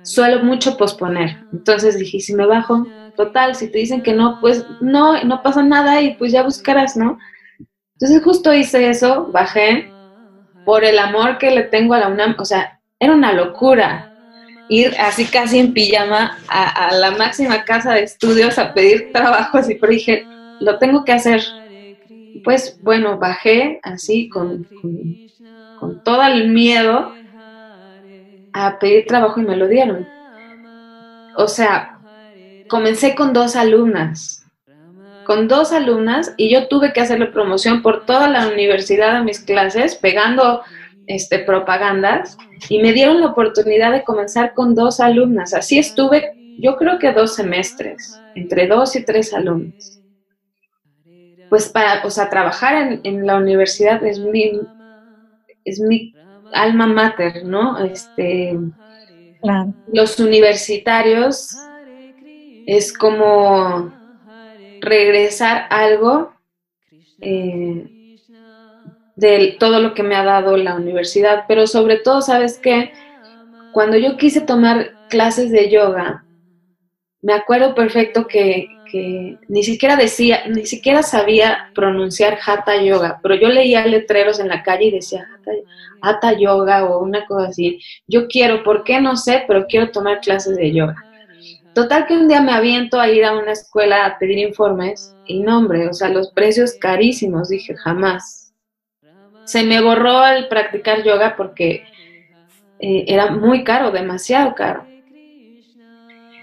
[0.00, 1.44] suelo mucho posponer.
[1.52, 2.86] Entonces dije, si me bajo,
[3.18, 6.96] total, si te dicen que no, pues no, no pasa nada y pues ya buscarás,
[6.96, 7.18] ¿no?
[7.96, 9.92] Entonces justo hice eso, bajé,
[10.64, 14.12] por el amor que le tengo a la UNAM, o sea, era una locura
[14.68, 19.74] ir así casi en pijama a, la máxima casa de estudios a pedir trabajos y
[19.74, 20.26] pero dije,
[20.60, 21.42] lo tengo que hacer.
[22.44, 24.66] Pues bueno, bajé así con,
[25.78, 27.12] con todo el miedo
[28.52, 30.08] a pedir trabajo y me lo dieron.
[31.36, 31.98] O sea,
[32.68, 34.41] comencé con dos alumnas
[35.24, 39.40] con dos alumnas y yo tuve que hacerle promoción por toda la universidad a mis
[39.40, 40.62] clases, pegando
[41.06, 42.36] este, propagandas
[42.68, 45.54] y me dieron la oportunidad de comenzar con dos alumnas.
[45.54, 50.00] Así estuve, yo creo que dos semestres, entre dos y tres alumnos.
[51.48, 54.60] Pues para, o sea, trabajar en, la universidad es mi,
[55.64, 56.14] es mi
[56.52, 57.78] alma mater, ¿no?
[57.84, 58.58] Este,
[59.92, 61.54] Los universitarios
[62.66, 63.92] es como
[64.82, 66.34] regresar algo
[67.20, 68.18] eh,
[69.14, 72.92] de todo lo que me ha dado la universidad, pero sobre todo, ¿sabes qué?
[73.72, 76.24] Cuando yo quise tomar clases de yoga,
[77.22, 78.66] me acuerdo perfecto que,
[79.48, 84.62] ni siquiera decía, ni siquiera sabía pronunciar Hatha Yoga, pero yo leía letreros en la
[84.62, 85.26] calle y decía
[86.02, 87.78] Hatha Yoga o una cosa así.
[88.06, 89.00] Yo quiero, ¿por qué?
[89.00, 91.11] No sé, pero quiero tomar clases de yoga.
[91.74, 95.40] Total que un día me aviento a ir a una escuela a pedir informes y
[95.40, 98.52] no, hombre, o sea, los precios carísimos, dije, jamás.
[99.44, 101.84] Se me borró el practicar yoga porque
[102.78, 104.86] eh, era muy caro, demasiado caro.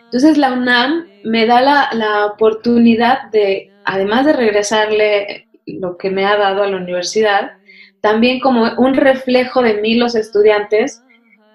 [0.05, 1.61] Entonces la UNAM me da
[1.93, 7.51] la oportunidad de, además de regresarle lo que me ha dado a la universidad,
[8.01, 11.03] también como un reflejo de mí los estudiantes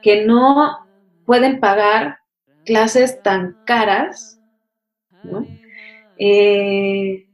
[0.03, 0.87] que no
[1.27, 2.19] pueden pagar
[2.65, 4.41] clases tan caras,
[6.19, 7.27] eh,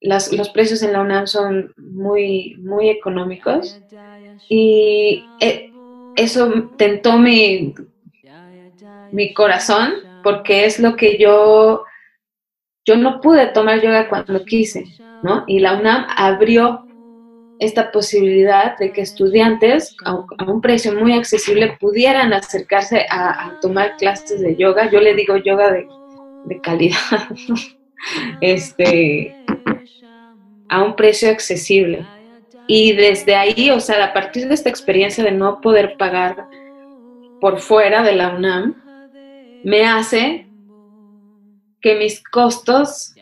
[0.00, 3.80] los precios en la UNAM son muy, muy económicos
[4.48, 5.70] y eh,
[6.16, 7.74] eso tentó mi,
[9.12, 11.84] mi corazón porque es lo que yo,
[12.84, 14.84] yo no pude tomar yoga cuando quise,
[15.22, 15.44] ¿no?
[15.46, 16.87] Y la UNAM abrió
[17.60, 20.14] esta posibilidad de que estudiantes a,
[20.46, 24.90] un precio muy accesible pudieran acercarse a, tomar clases de yoga.
[24.90, 25.88] Yo le digo yoga de,
[26.62, 27.28] calidad,
[28.40, 29.34] este,
[30.68, 32.06] a un precio accesible.
[32.66, 36.48] Y desde ahí, o sea, a partir de esta experiencia de no poder pagar
[37.40, 38.74] por fuera de la UNAM,
[39.64, 40.46] me hace
[41.80, 43.14] que mis costos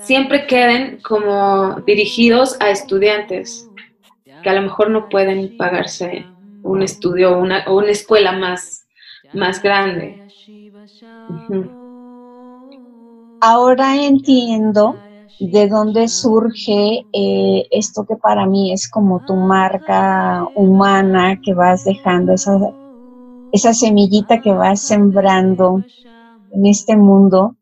[0.00, 3.67] siempre queden como dirigidos a estudiantes
[4.42, 6.26] que a lo mejor no pueden pagarse
[6.62, 8.86] un estudio o una, una escuela más,
[9.32, 10.22] más grande.
[13.40, 14.96] Ahora entiendo
[15.38, 21.84] de dónde surge eh, esto que para mí es como tu marca humana que vas
[21.84, 22.58] dejando, esa,
[23.52, 25.84] esa semillita que vas sembrando
[26.50, 27.54] en este mundo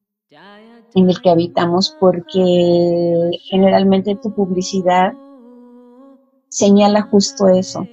[0.94, 5.12] en el que habitamos, porque generalmente tu publicidad
[6.48, 7.86] señala justo eso,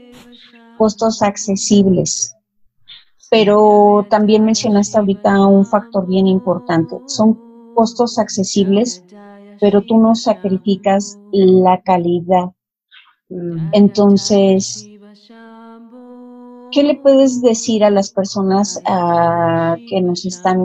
[0.78, 2.36] costos accesibles.
[3.30, 7.40] Pero también mencionaste ahorita un factor bien importante, son
[7.74, 9.04] costos accesibles,
[9.60, 12.52] pero tú no sacrificas la calidad.
[13.72, 14.88] Entonces,
[16.72, 20.60] ¿qué le puedes decir a las personas ah, que nos están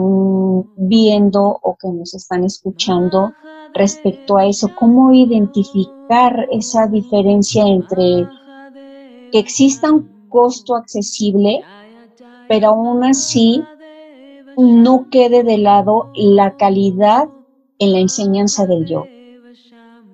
[0.77, 3.33] viendo o que nos están escuchando
[3.73, 4.69] respecto a eso?
[4.77, 5.98] ¿Cómo identificar
[6.51, 8.27] esa diferencia entre
[9.31, 11.63] que exista un costo accesible,
[12.47, 13.63] pero aún así
[14.57, 17.29] no quede de lado la calidad
[17.77, 19.07] en la enseñanza del yo?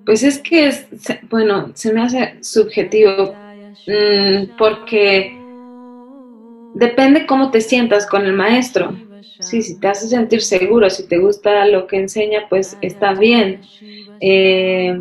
[0.04, 0.86] Pues es que, es,
[1.30, 3.34] bueno, se me hace subjetivo
[3.86, 5.32] mm, porque
[6.74, 8.94] depende cómo te sientas con el maestro.
[9.40, 13.60] Sí, si te hace sentir seguro, si te gusta lo que enseña, pues está bien.
[14.20, 15.00] Eh,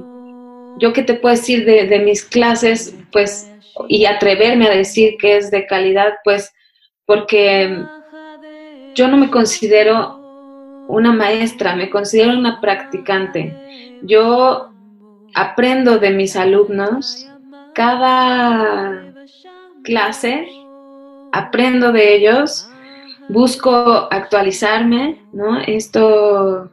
[0.77, 3.51] yo qué te puedo decir de, mis clases, pues,
[3.87, 6.53] y atreverme a decir que es de calidad, pues,
[7.05, 7.83] porque
[8.95, 13.99] yo no me considero una maestra, me considero una practicante.
[14.03, 14.71] Yo
[15.33, 17.27] aprendo de mis alumnos
[17.73, 19.13] cada
[19.83, 20.47] clase,
[21.31, 22.69] aprendo de ellos
[23.27, 25.59] busco actualizarme, ¿no?
[25.59, 26.71] Esto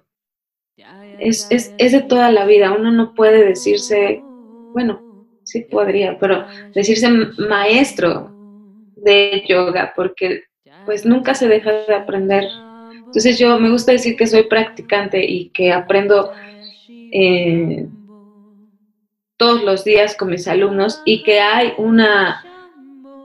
[1.29, 2.73] es, es, de toda la vida.
[2.73, 4.21] Uno no puede decirse,
[4.73, 5.01] bueno,
[5.45, 6.45] sí podría, pero
[6.75, 7.09] decirse
[7.49, 8.31] maestro
[8.97, 10.45] de yoga, porque
[10.85, 12.45] pues nunca se deja de aprender.
[12.97, 16.33] Entonces yo me gusta decir que soy practicante y que aprendo
[16.89, 17.87] eh,
[19.37, 22.45] todos los días con mis alumnos y que hay una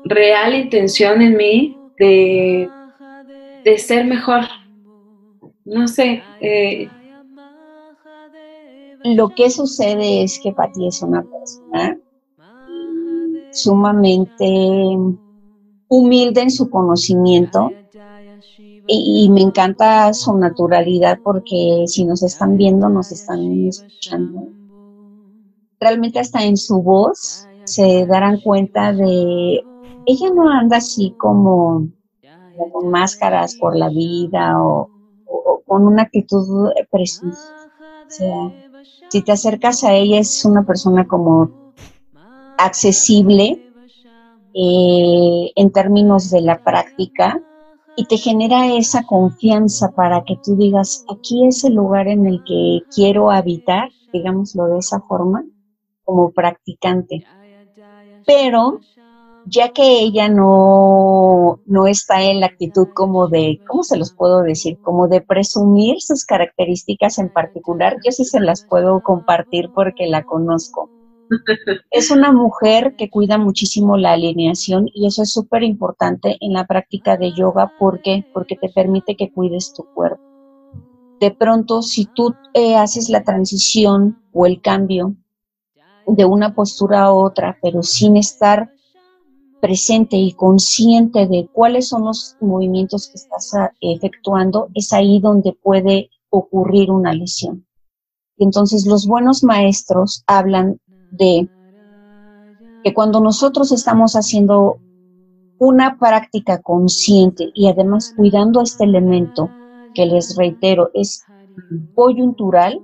[0.06, 2.70] real intención en mí de
[3.68, 4.46] de ser mejor.
[5.66, 6.24] No sé.
[6.40, 6.88] Eh,
[9.16, 11.98] Lo que sucede es que Patti es una persona
[13.52, 14.98] sumamente
[15.88, 17.72] humilde en su conocimiento
[18.88, 24.48] y, me encanta su naturalidad porque si nos están viendo, nos están escuchando.
[25.80, 29.62] Realmente hasta en su voz se darán cuenta de,
[30.06, 31.88] ella no anda así como
[32.72, 34.90] con máscaras por la vida o,
[35.66, 37.70] con una actitud precisa.
[38.08, 38.67] O sea,
[39.10, 41.74] si te acercas a ella es una persona como
[42.58, 43.64] accesible
[44.54, 47.42] eh, en términos de la práctica
[47.96, 52.44] y te genera esa confianza para que tú digas, aquí es el lugar en el
[52.44, 55.44] que quiero habitar, digámoslo de esa forma,
[56.04, 57.24] como practicante.
[58.26, 58.80] Pero
[59.50, 64.42] ya que ella no, no está en la actitud como de, ¿cómo se los puedo
[64.42, 64.78] decir?
[64.82, 70.24] Como de presumir sus características en particular, yo sí se las puedo compartir porque la
[70.24, 70.90] conozco.
[71.92, 76.66] Es una mujer que cuida muchísimo la alineación y eso es súper importante en la
[76.66, 77.74] práctica de yoga.
[77.80, 78.26] ¿Por qué?
[78.34, 80.22] Porque te permite que cuides tu cuerpo.
[81.20, 85.16] De pronto, si tú eh, haces la transición o el cambio
[86.06, 88.72] de una postura a otra, pero sin estar
[89.62, 95.54] presente y consciente de cuáles son los movimientos que estás ah, efectuando, es ahí donde
[95.54, 97.66] puede ocurrir una lesión.
[98.38, 100.80] Entonces los buenos maestros hablan
[101.12, 101.50] de
[102.84, 104.78] que cuando nosotros estamos haciendo
[105.60, 109.50] una práctica consciente y además cuidando este elemento,
[109.96, 111.24] que les reitero, es
[111.96, 112.80] coyuntural,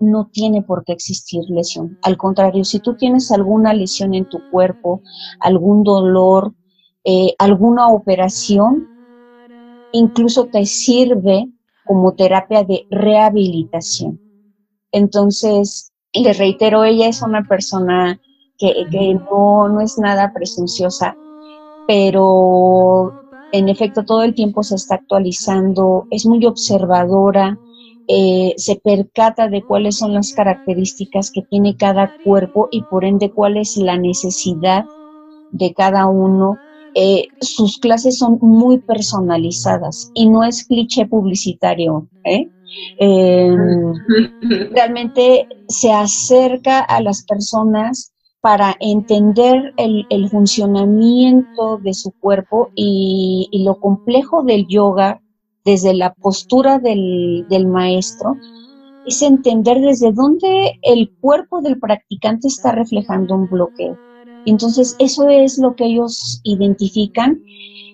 [0.00, 1.98] no tiene por qué existir lesión.
[2.02, 5.02] Al contrario, si tú tienes alguna lesión en tu cuerpo,
[5.40, 6.52] algún dolor,
[7.04, 8.88] eh, alguna operación,
[9.92, 11.48] incluso te sirve
[11.84, 14.20] como terapia de rehabilitación.
[14.90, 18.20] Entonces, les reitero, ella es una persona
[18.58, 18.86] que,
[19.30, 21.16] no, no es nada presunciosa,
[21.86, 23.12] pero
[23.52, 27.58] en efecto todo el tiempo se está actualizando, es muy observadora,
[28.08, 33.30] eh, se percata de cuáles son las características que tiene cada cuerpo y por ende
[33.30, 34.84] cuál es la necesidad
[35.52, 36.56] de cada uno.
[36.94, 42.08] Eh, sus clases son muy personalizadas y no es cliché publicitario.
[42.24, 42.48] ¿eh?
[42.98, 43.94] Em,
[44.72, 53.80] realmente se acerca a las personas para entender el, funcionamiento de su cuerpo y, lo
[53.80, 55.22] complejo del yoga
[55.64, 58.36] desde la postura del, maestro
[59.06, 63.98] es entender desde dónde el cuerpo del practicante está reflejando un bloqueo.
[64.46, 67.42] Entonces, eso es lo que ellos identifican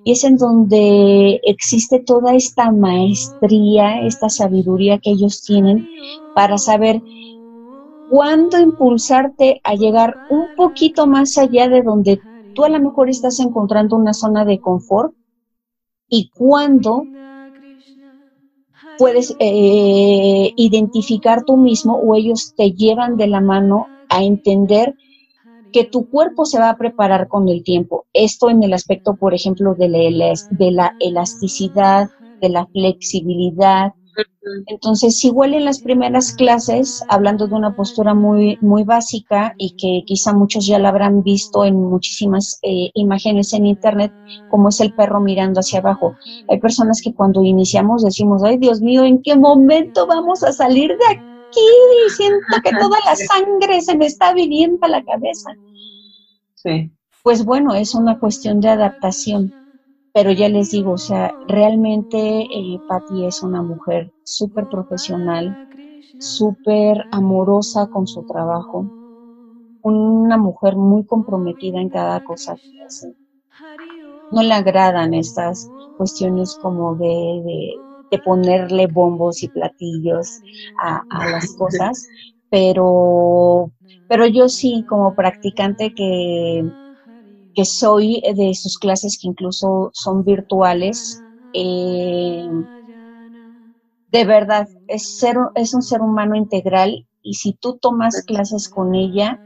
[0.05, 5.89] y es en donde existe toda esta maestría, esta sabiduría que ellos tienen
[6.35, 7.01] para saber
[8.09, 12.21] cuándo impulsarte a llegar un poquito más allá de donde
[12.55, 15.15] tú a lo mejor estás encontrando una zona de confort
[16.09, 17.05] y cuándo
[19.01, 24.95] puedes eh, identificar tú mismo o ellos te llevan de la mano a entender
[25.73, 28.05] que tu cuerpo se va a preparar con el tiempo.
[28.13, 32.11] Esto en el aspecto, por ejemplo, de la, de la elasticidad,
[32.43, 33.95] de la flexibilidad,
[34.67, 40.05] entonces, igual en las primeras clases, hablando de una postura muy, muy básica y que
[40.07, 44.13] quizá muchos ya la habrán visto en muchísimas eh, imágenes en internet,
[44.51, 46.17] como es el perro mirando hacia abajo.
[46.49, 50.91] Hay personas que cuando iniciamos decimos, ay Dios mío, ¿en qué momento vamos a salir
[50.91, 51.61] de aquí?
[52.17, 55.51] Siento que toda la sangre se me está viniendo a la cabeza.
[56.55, 56.91] Sí.
[57.23, 59.60] Pues bueno, es una cuestión de adaptación
[60.13, 65.59] pero ya les digo, o sea, realmente eh, Patti es una mujer súper profesional,
[66.19, 68.89] súper amorosa con su trabajo,
[69.83, 73.15] una mujer muy comprometida en cada cosa que hace.
[74.31, 77.77] No le agradan estas cuestiones como de,
[78.11, 80.43] de, ponerle bombos y platillos
[80.81, 82.09] a, a las cosas,
[82.51, 83.73] pero,
[84.07, 86.65] pero yo sí, como practicante que
[87.61, 91.23] que soy de sus clases que incluso son virtuales.
[91.53, 92.49] Eh,
[94.11, 98.95] de verdad, es, ser, es un ser humano integral y si tú tomas clases con
[98.95, 99.39] ella,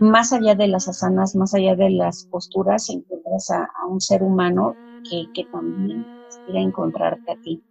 [0.00, 4.74] más allá de las asanas, más allá de las posturas, encuentras a, un ser humano
[5.08, 6.04] que, que también
[6.52, 7.62] a encontrarte a ti.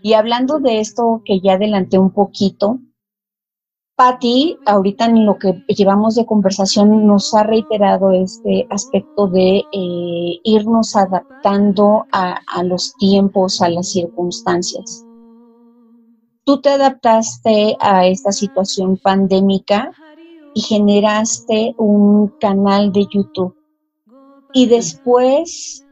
[0.00, 2.78] Y hablando de esto que ya adelanté un poquito,
[4.02, 10.40] Patti, ahorita en lo que llevamos de conversación, nos ha reiterado este aspecto de eh,
[10.42, 15.06] irnos adaptando a, los tiempos, a las circunstancias.
[16.42, 19.92] Tú te adaptaste a esta situación pandémica
[20.52, 23.54] y generaste un canal de YouTube.
[24.52, 25.86] Y después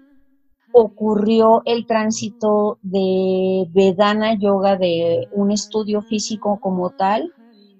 [0.72, 7.32] ocurrió el tránsito de Vedana Yoga, de un estudio físico como tal,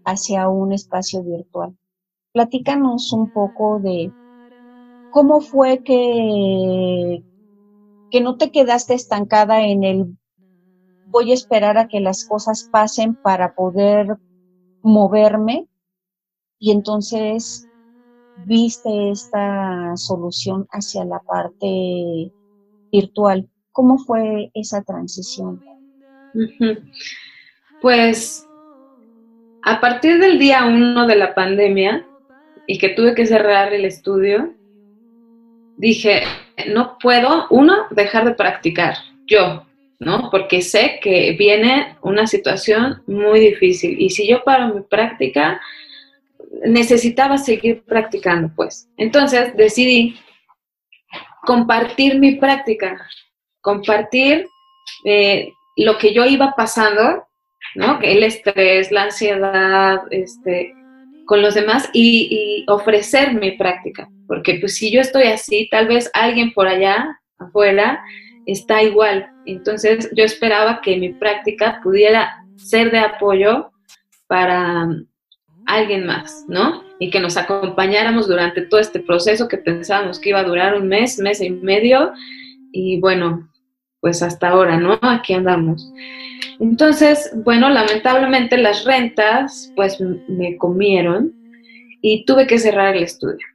[0.05, 1.77] hacia un espacio virtual.
[2.33, 4.13] Platícanos un poco de
[5.11, 7.25] cómo fue que,
[8.11, 10.17] que no te quedaste estancada en el
[11.11, 14.17] voy a esperar a que las cosas pasen para poder
[14.83, 15.69] moverme
[16.59, 17.67] y entonces
[18.47, 22.33] viste esta solución hacia la parte
[22.93, 23.49] virtual.
[23.73, 25.63] ¿Cómo fue esa transición?
[27.83, 28.47] Pues
[29.63, 32.07] a partir del día uno de la pandemia
[32.67, 34.55] y que tuve que cerrar el estudio,
[35.77, 36.23] dije,
[36.69, 38.97] no puedo, uno, dejar de practicar,
[39.27, 39.67] yo,
[39.99, 40.31] ¿no?
[40.31, 45.61] Porque sé que viene una situación muy difícil y si yo paro mi práctica,
[46.67, 48.89] necesitaba seguir practicando, pues.
[48.97, 50.17] Entonces decidí
[51.43, 53.07] compartir mi práctica,
[53.61, 54.47] compartir
[55.05, 57.25] eh, lo que yo iba pasando
[57.75, 57.99] ¿no?
[58.03, 60.75] El estrés, la ansiedad, este,
[61.27, 64.09] con los demás y, ofrecer mi práctica.
[64.27, 68.03] porque pues si yo estoy así, tal vez alguien por allá, afuera,
[68.47, 69.29] está igual.
[69.47, 73.71] Entonces yo esperaba que mi práctica pudiera ser de apoyo
[74.27, 74.89] para
[75.67, 76.83] alguien más, ¿no?
[76.99, 80.89] Y que nos acompañáramos durante todo este proceso que pensábamos que iba a durar un
[80.89, 82.13] mes, mes y medio,
[82.73, 83.50] y bueno,
[84.01, 84.99] pues hasta ahora, ¿no?
[85.03, 85.93] Aquí andamos.
[86.59, 91.33] Entonces, bueno, lamentablemente las rentas, pues me comieron
[92.03, 93.47] y tuve que cerrar el estudio.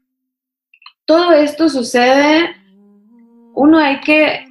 [1.06, 2.56] Todo esto sucede,
[3.54, 4.46] uno hay que,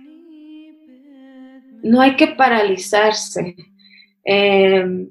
[1.82, 3.56] no hay que paralizarse.
[4.24, 5.10] Em,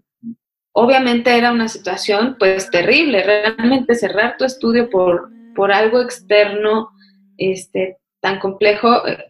[0.71, 6.89] obviamente era una situación pues terrible, realmente cerrar tu estudio por, por algo externo
[7.37, 9.25] este, tan complejo eh,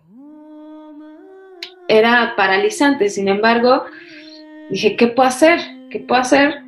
[1.88, 3.10] era paralizante.
[3.10, 3.84] Sin embargo,
[4.70, 5.60] dije, ¿qué puedo hacer?
[5.90, 6.62] ¿Qué puedo hacer?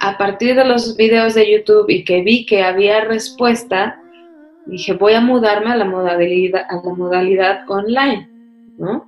[0.00, 4.00] A partir de los videos de YouTube y que vi que había respuesta,
[4.66, 8.28] dije, voy a mudarme a la modalidad, a la modalidad online,
[8.78, 9.06] ¿no?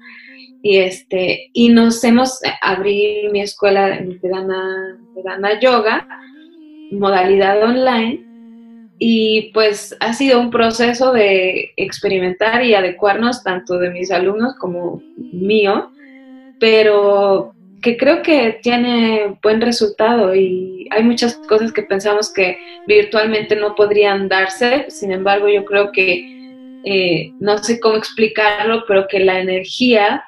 [0.63, 6.07] Y, este, y nos hemos, abrí mi escuela en Vedana, Vedana Yoga,
[6.91, 8.25] modalidad online,
[8.99, 15.03] y pues ha sido un proceso de experimentar y adecuarnos tanto de mis alumnos como
[15.17, 15.91] mío,
[16.61, 23.57] pero que creo que tiene buen resultado y hay muchas cosas que pensamos que virtualmente
[23.57, 29.21] no podrían darse, sin embargo yo creo que, eh, no sé cómo explicarlo, pero que
[29.21, 30.25] la energía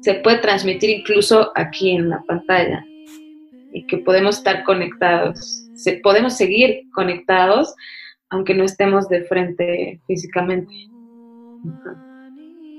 [0.00, 2.84] se puede transmitir incluso aquí en la pantalla
[3.72, 7.74] y que podemos estar conectados, se, podemos seguir conectados
[8.30, 10.72] aunque no estemos de frente físicamente.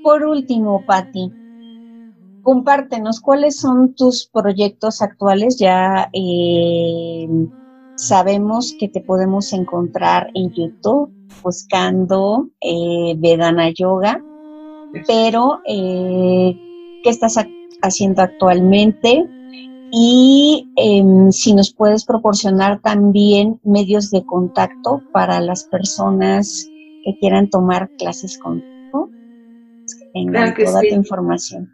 [0.04, 1.32] Por último, Patti,
[2.44, 5.58] compártenos cuáles son tus proyectos actuales.
[5.58, 7.28] Ya eh,
[7.96, 11.12] sabemos que te podemos encontrar en YouTube
[11.44, 14.24] buscando eh, Vedana Yoga,
[15.08, 16.58] pero eh,
[17.04, 17.36] ¿qué estás
[17.82, 19.28] haciendo actualmente?
[19.92, 26.70] Y em, si nos puedes proporcionar también medios de contacto para las personas
[27.04, 29.10] que quieran tomar clases contigo,
[29.80, 31.72] pues que tengan toda tu información.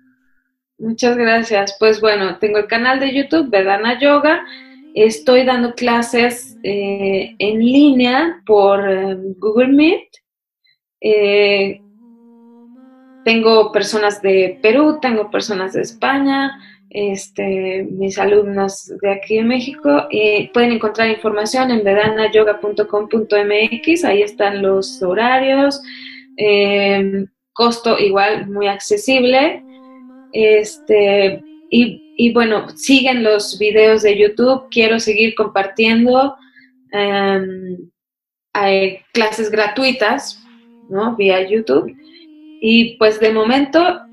[0.78, 1.76] Muchas gracias.
[1.80, 4.43] Pues bueno, tengo el canal de YouTube Vedana Yoga.
[4.93, 10.07] Estoy dando clases eh, en línea por em, Google Meet.
[11.01, 11.82] Eh,
[13.26, 16.59] tengo personas de Perú, tengo personas de España,
[16.95, 20.07] este, mis alumnos de aquí en México.
[20.09, 25.81] y pueden encontrar información en vedanayoga.com.mx, ahí están los horarios,
[26.37, 29.61] eh, costo igual muy accesible.
[30.31, 36.37] Este, y, bueno, siguen los videos de YouTube, quiero seguir compartiendo.
[36.91, 37.89] Em,
[39.11, 40.41] clases gratuitas,
[40.89, 41.17] ¿no?
[41.17, 41.93] Vía YouTube.
[42.61, 44.04] Y pues de momento eh,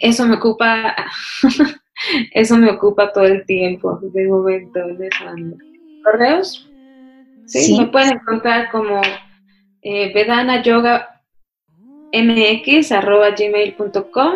[0.00, 0.94] eso me ocupa,
[2.32, 5.10] eso me ocupa todo el tiempo, de momento, de
[6.04, 6.70] ¿Correos?
[7.46, 7.78] ¿Sí?
[7.78, 9.00] Me pueden encontrar como
[9.82, 11.18] eh, Vedana Yoga
[12.12, 14.32] mx arroba gmail.com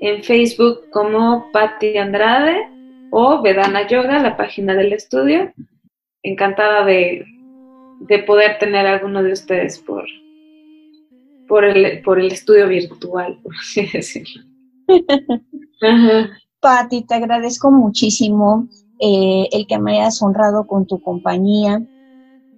[0.00, 2.68] en Facebook como Patti Andrade
[3.10, 5.52] o Vedana Yoga, la página del estudio.
[6.22, 7.24] Encantada de,
[8.00, 10.04] de poder tener a alguno de ustedes por,
[11.54, 14.42] por el, por el estudio virtual, por así decirlo.
[16.58, 18.66] Patti, te agradezco muchísimo
[18.98, 21.80] eh, el que me hayas honrado con tu compañía.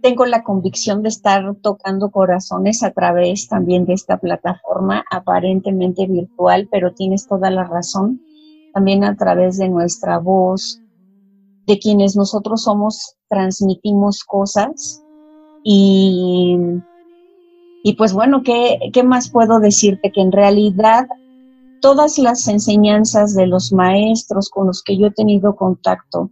[0.00, 6.66] Tengo la convicción de estar tocando corazones a través también de esta plataforma aparentemente virtual,
[6.70, 8.22] pero tienes toda la razón.
[8.72, 10.80] También a través de nuestra voz,
[11.66, 15.04] de quienes nosotros somos, transmitimos cosas
[15.62, 16.56] y
[17.86, 20.10] y pues bueno, ¿qué, ¿qué, más puedo decirte?
[20.10, 21.06] Que en realidad
[21.80, 26.28] todas las enseñanzas de los maestros con los que yo he tenido contacto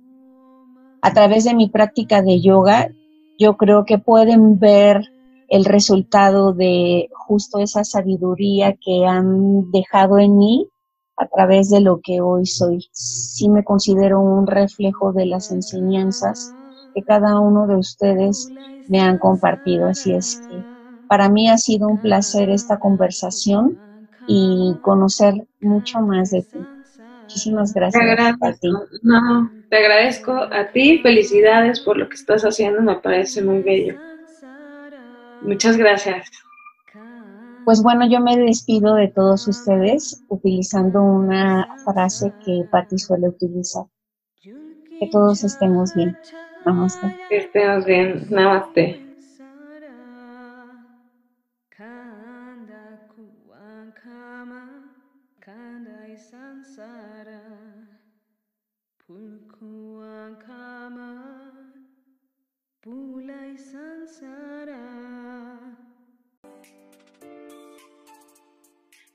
[1.00, 2.90] a través de mi práctica de yoga,
[3.38, 5.00] yo creo que pueden ver
[5.48, 10.66] el resultado de justo esa sabiduría que han dejado en mí
[11.16, 12.84] a través de lo que hoy soy.
[12.90, 16.52] Sí me considero un reflejo de las enseñanzas
[16.96, 18.50] que cada uno de ustedes
[18.88, 20.73] me han compartido, así es que
[21.14, 23.78] para mí ha sido un placer esta conversación
[24.26, 26.58] y conocer mucho más de ti.
[27.22, 28.68] Muchísimas gracias te a ti.
[29.02, 33.94] No, te agradezco a ti, felicidades por lo que estás haciendo, me parece muy bello.
[35.42, 36.28] Muchas gracias.
[37.64, 43.84] Pues bueno, yo me despido de todos ustedes utilizando una frase que Patti suele utilizar.
[44.42, 46.18] Que todos estemos bien.
[46.66, 47.16] Namaste.
[47.28, 48.26] Que estemos bien.
[48.30, 49.03] Namaste.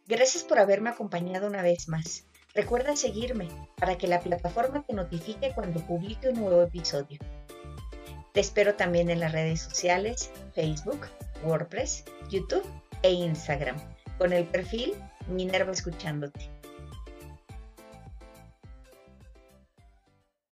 [0.09, 2.25] Gracias por haberme acompañado una vez más.
[2.55, 3.47] Recuerda seguirme
[3.77, 7.19] para que la plataforma te notifique cuando publique un nuevo episodio.
[8.33, 11.05] Te espero también en las redes sociales, Facebook,
[11.43, 12.65] WordPress, YouTube
[13.03, 13.77] e Instagram,
[14.17, 14.95] con el perfil
[15.27, 16.58] Minerva Escuchándote.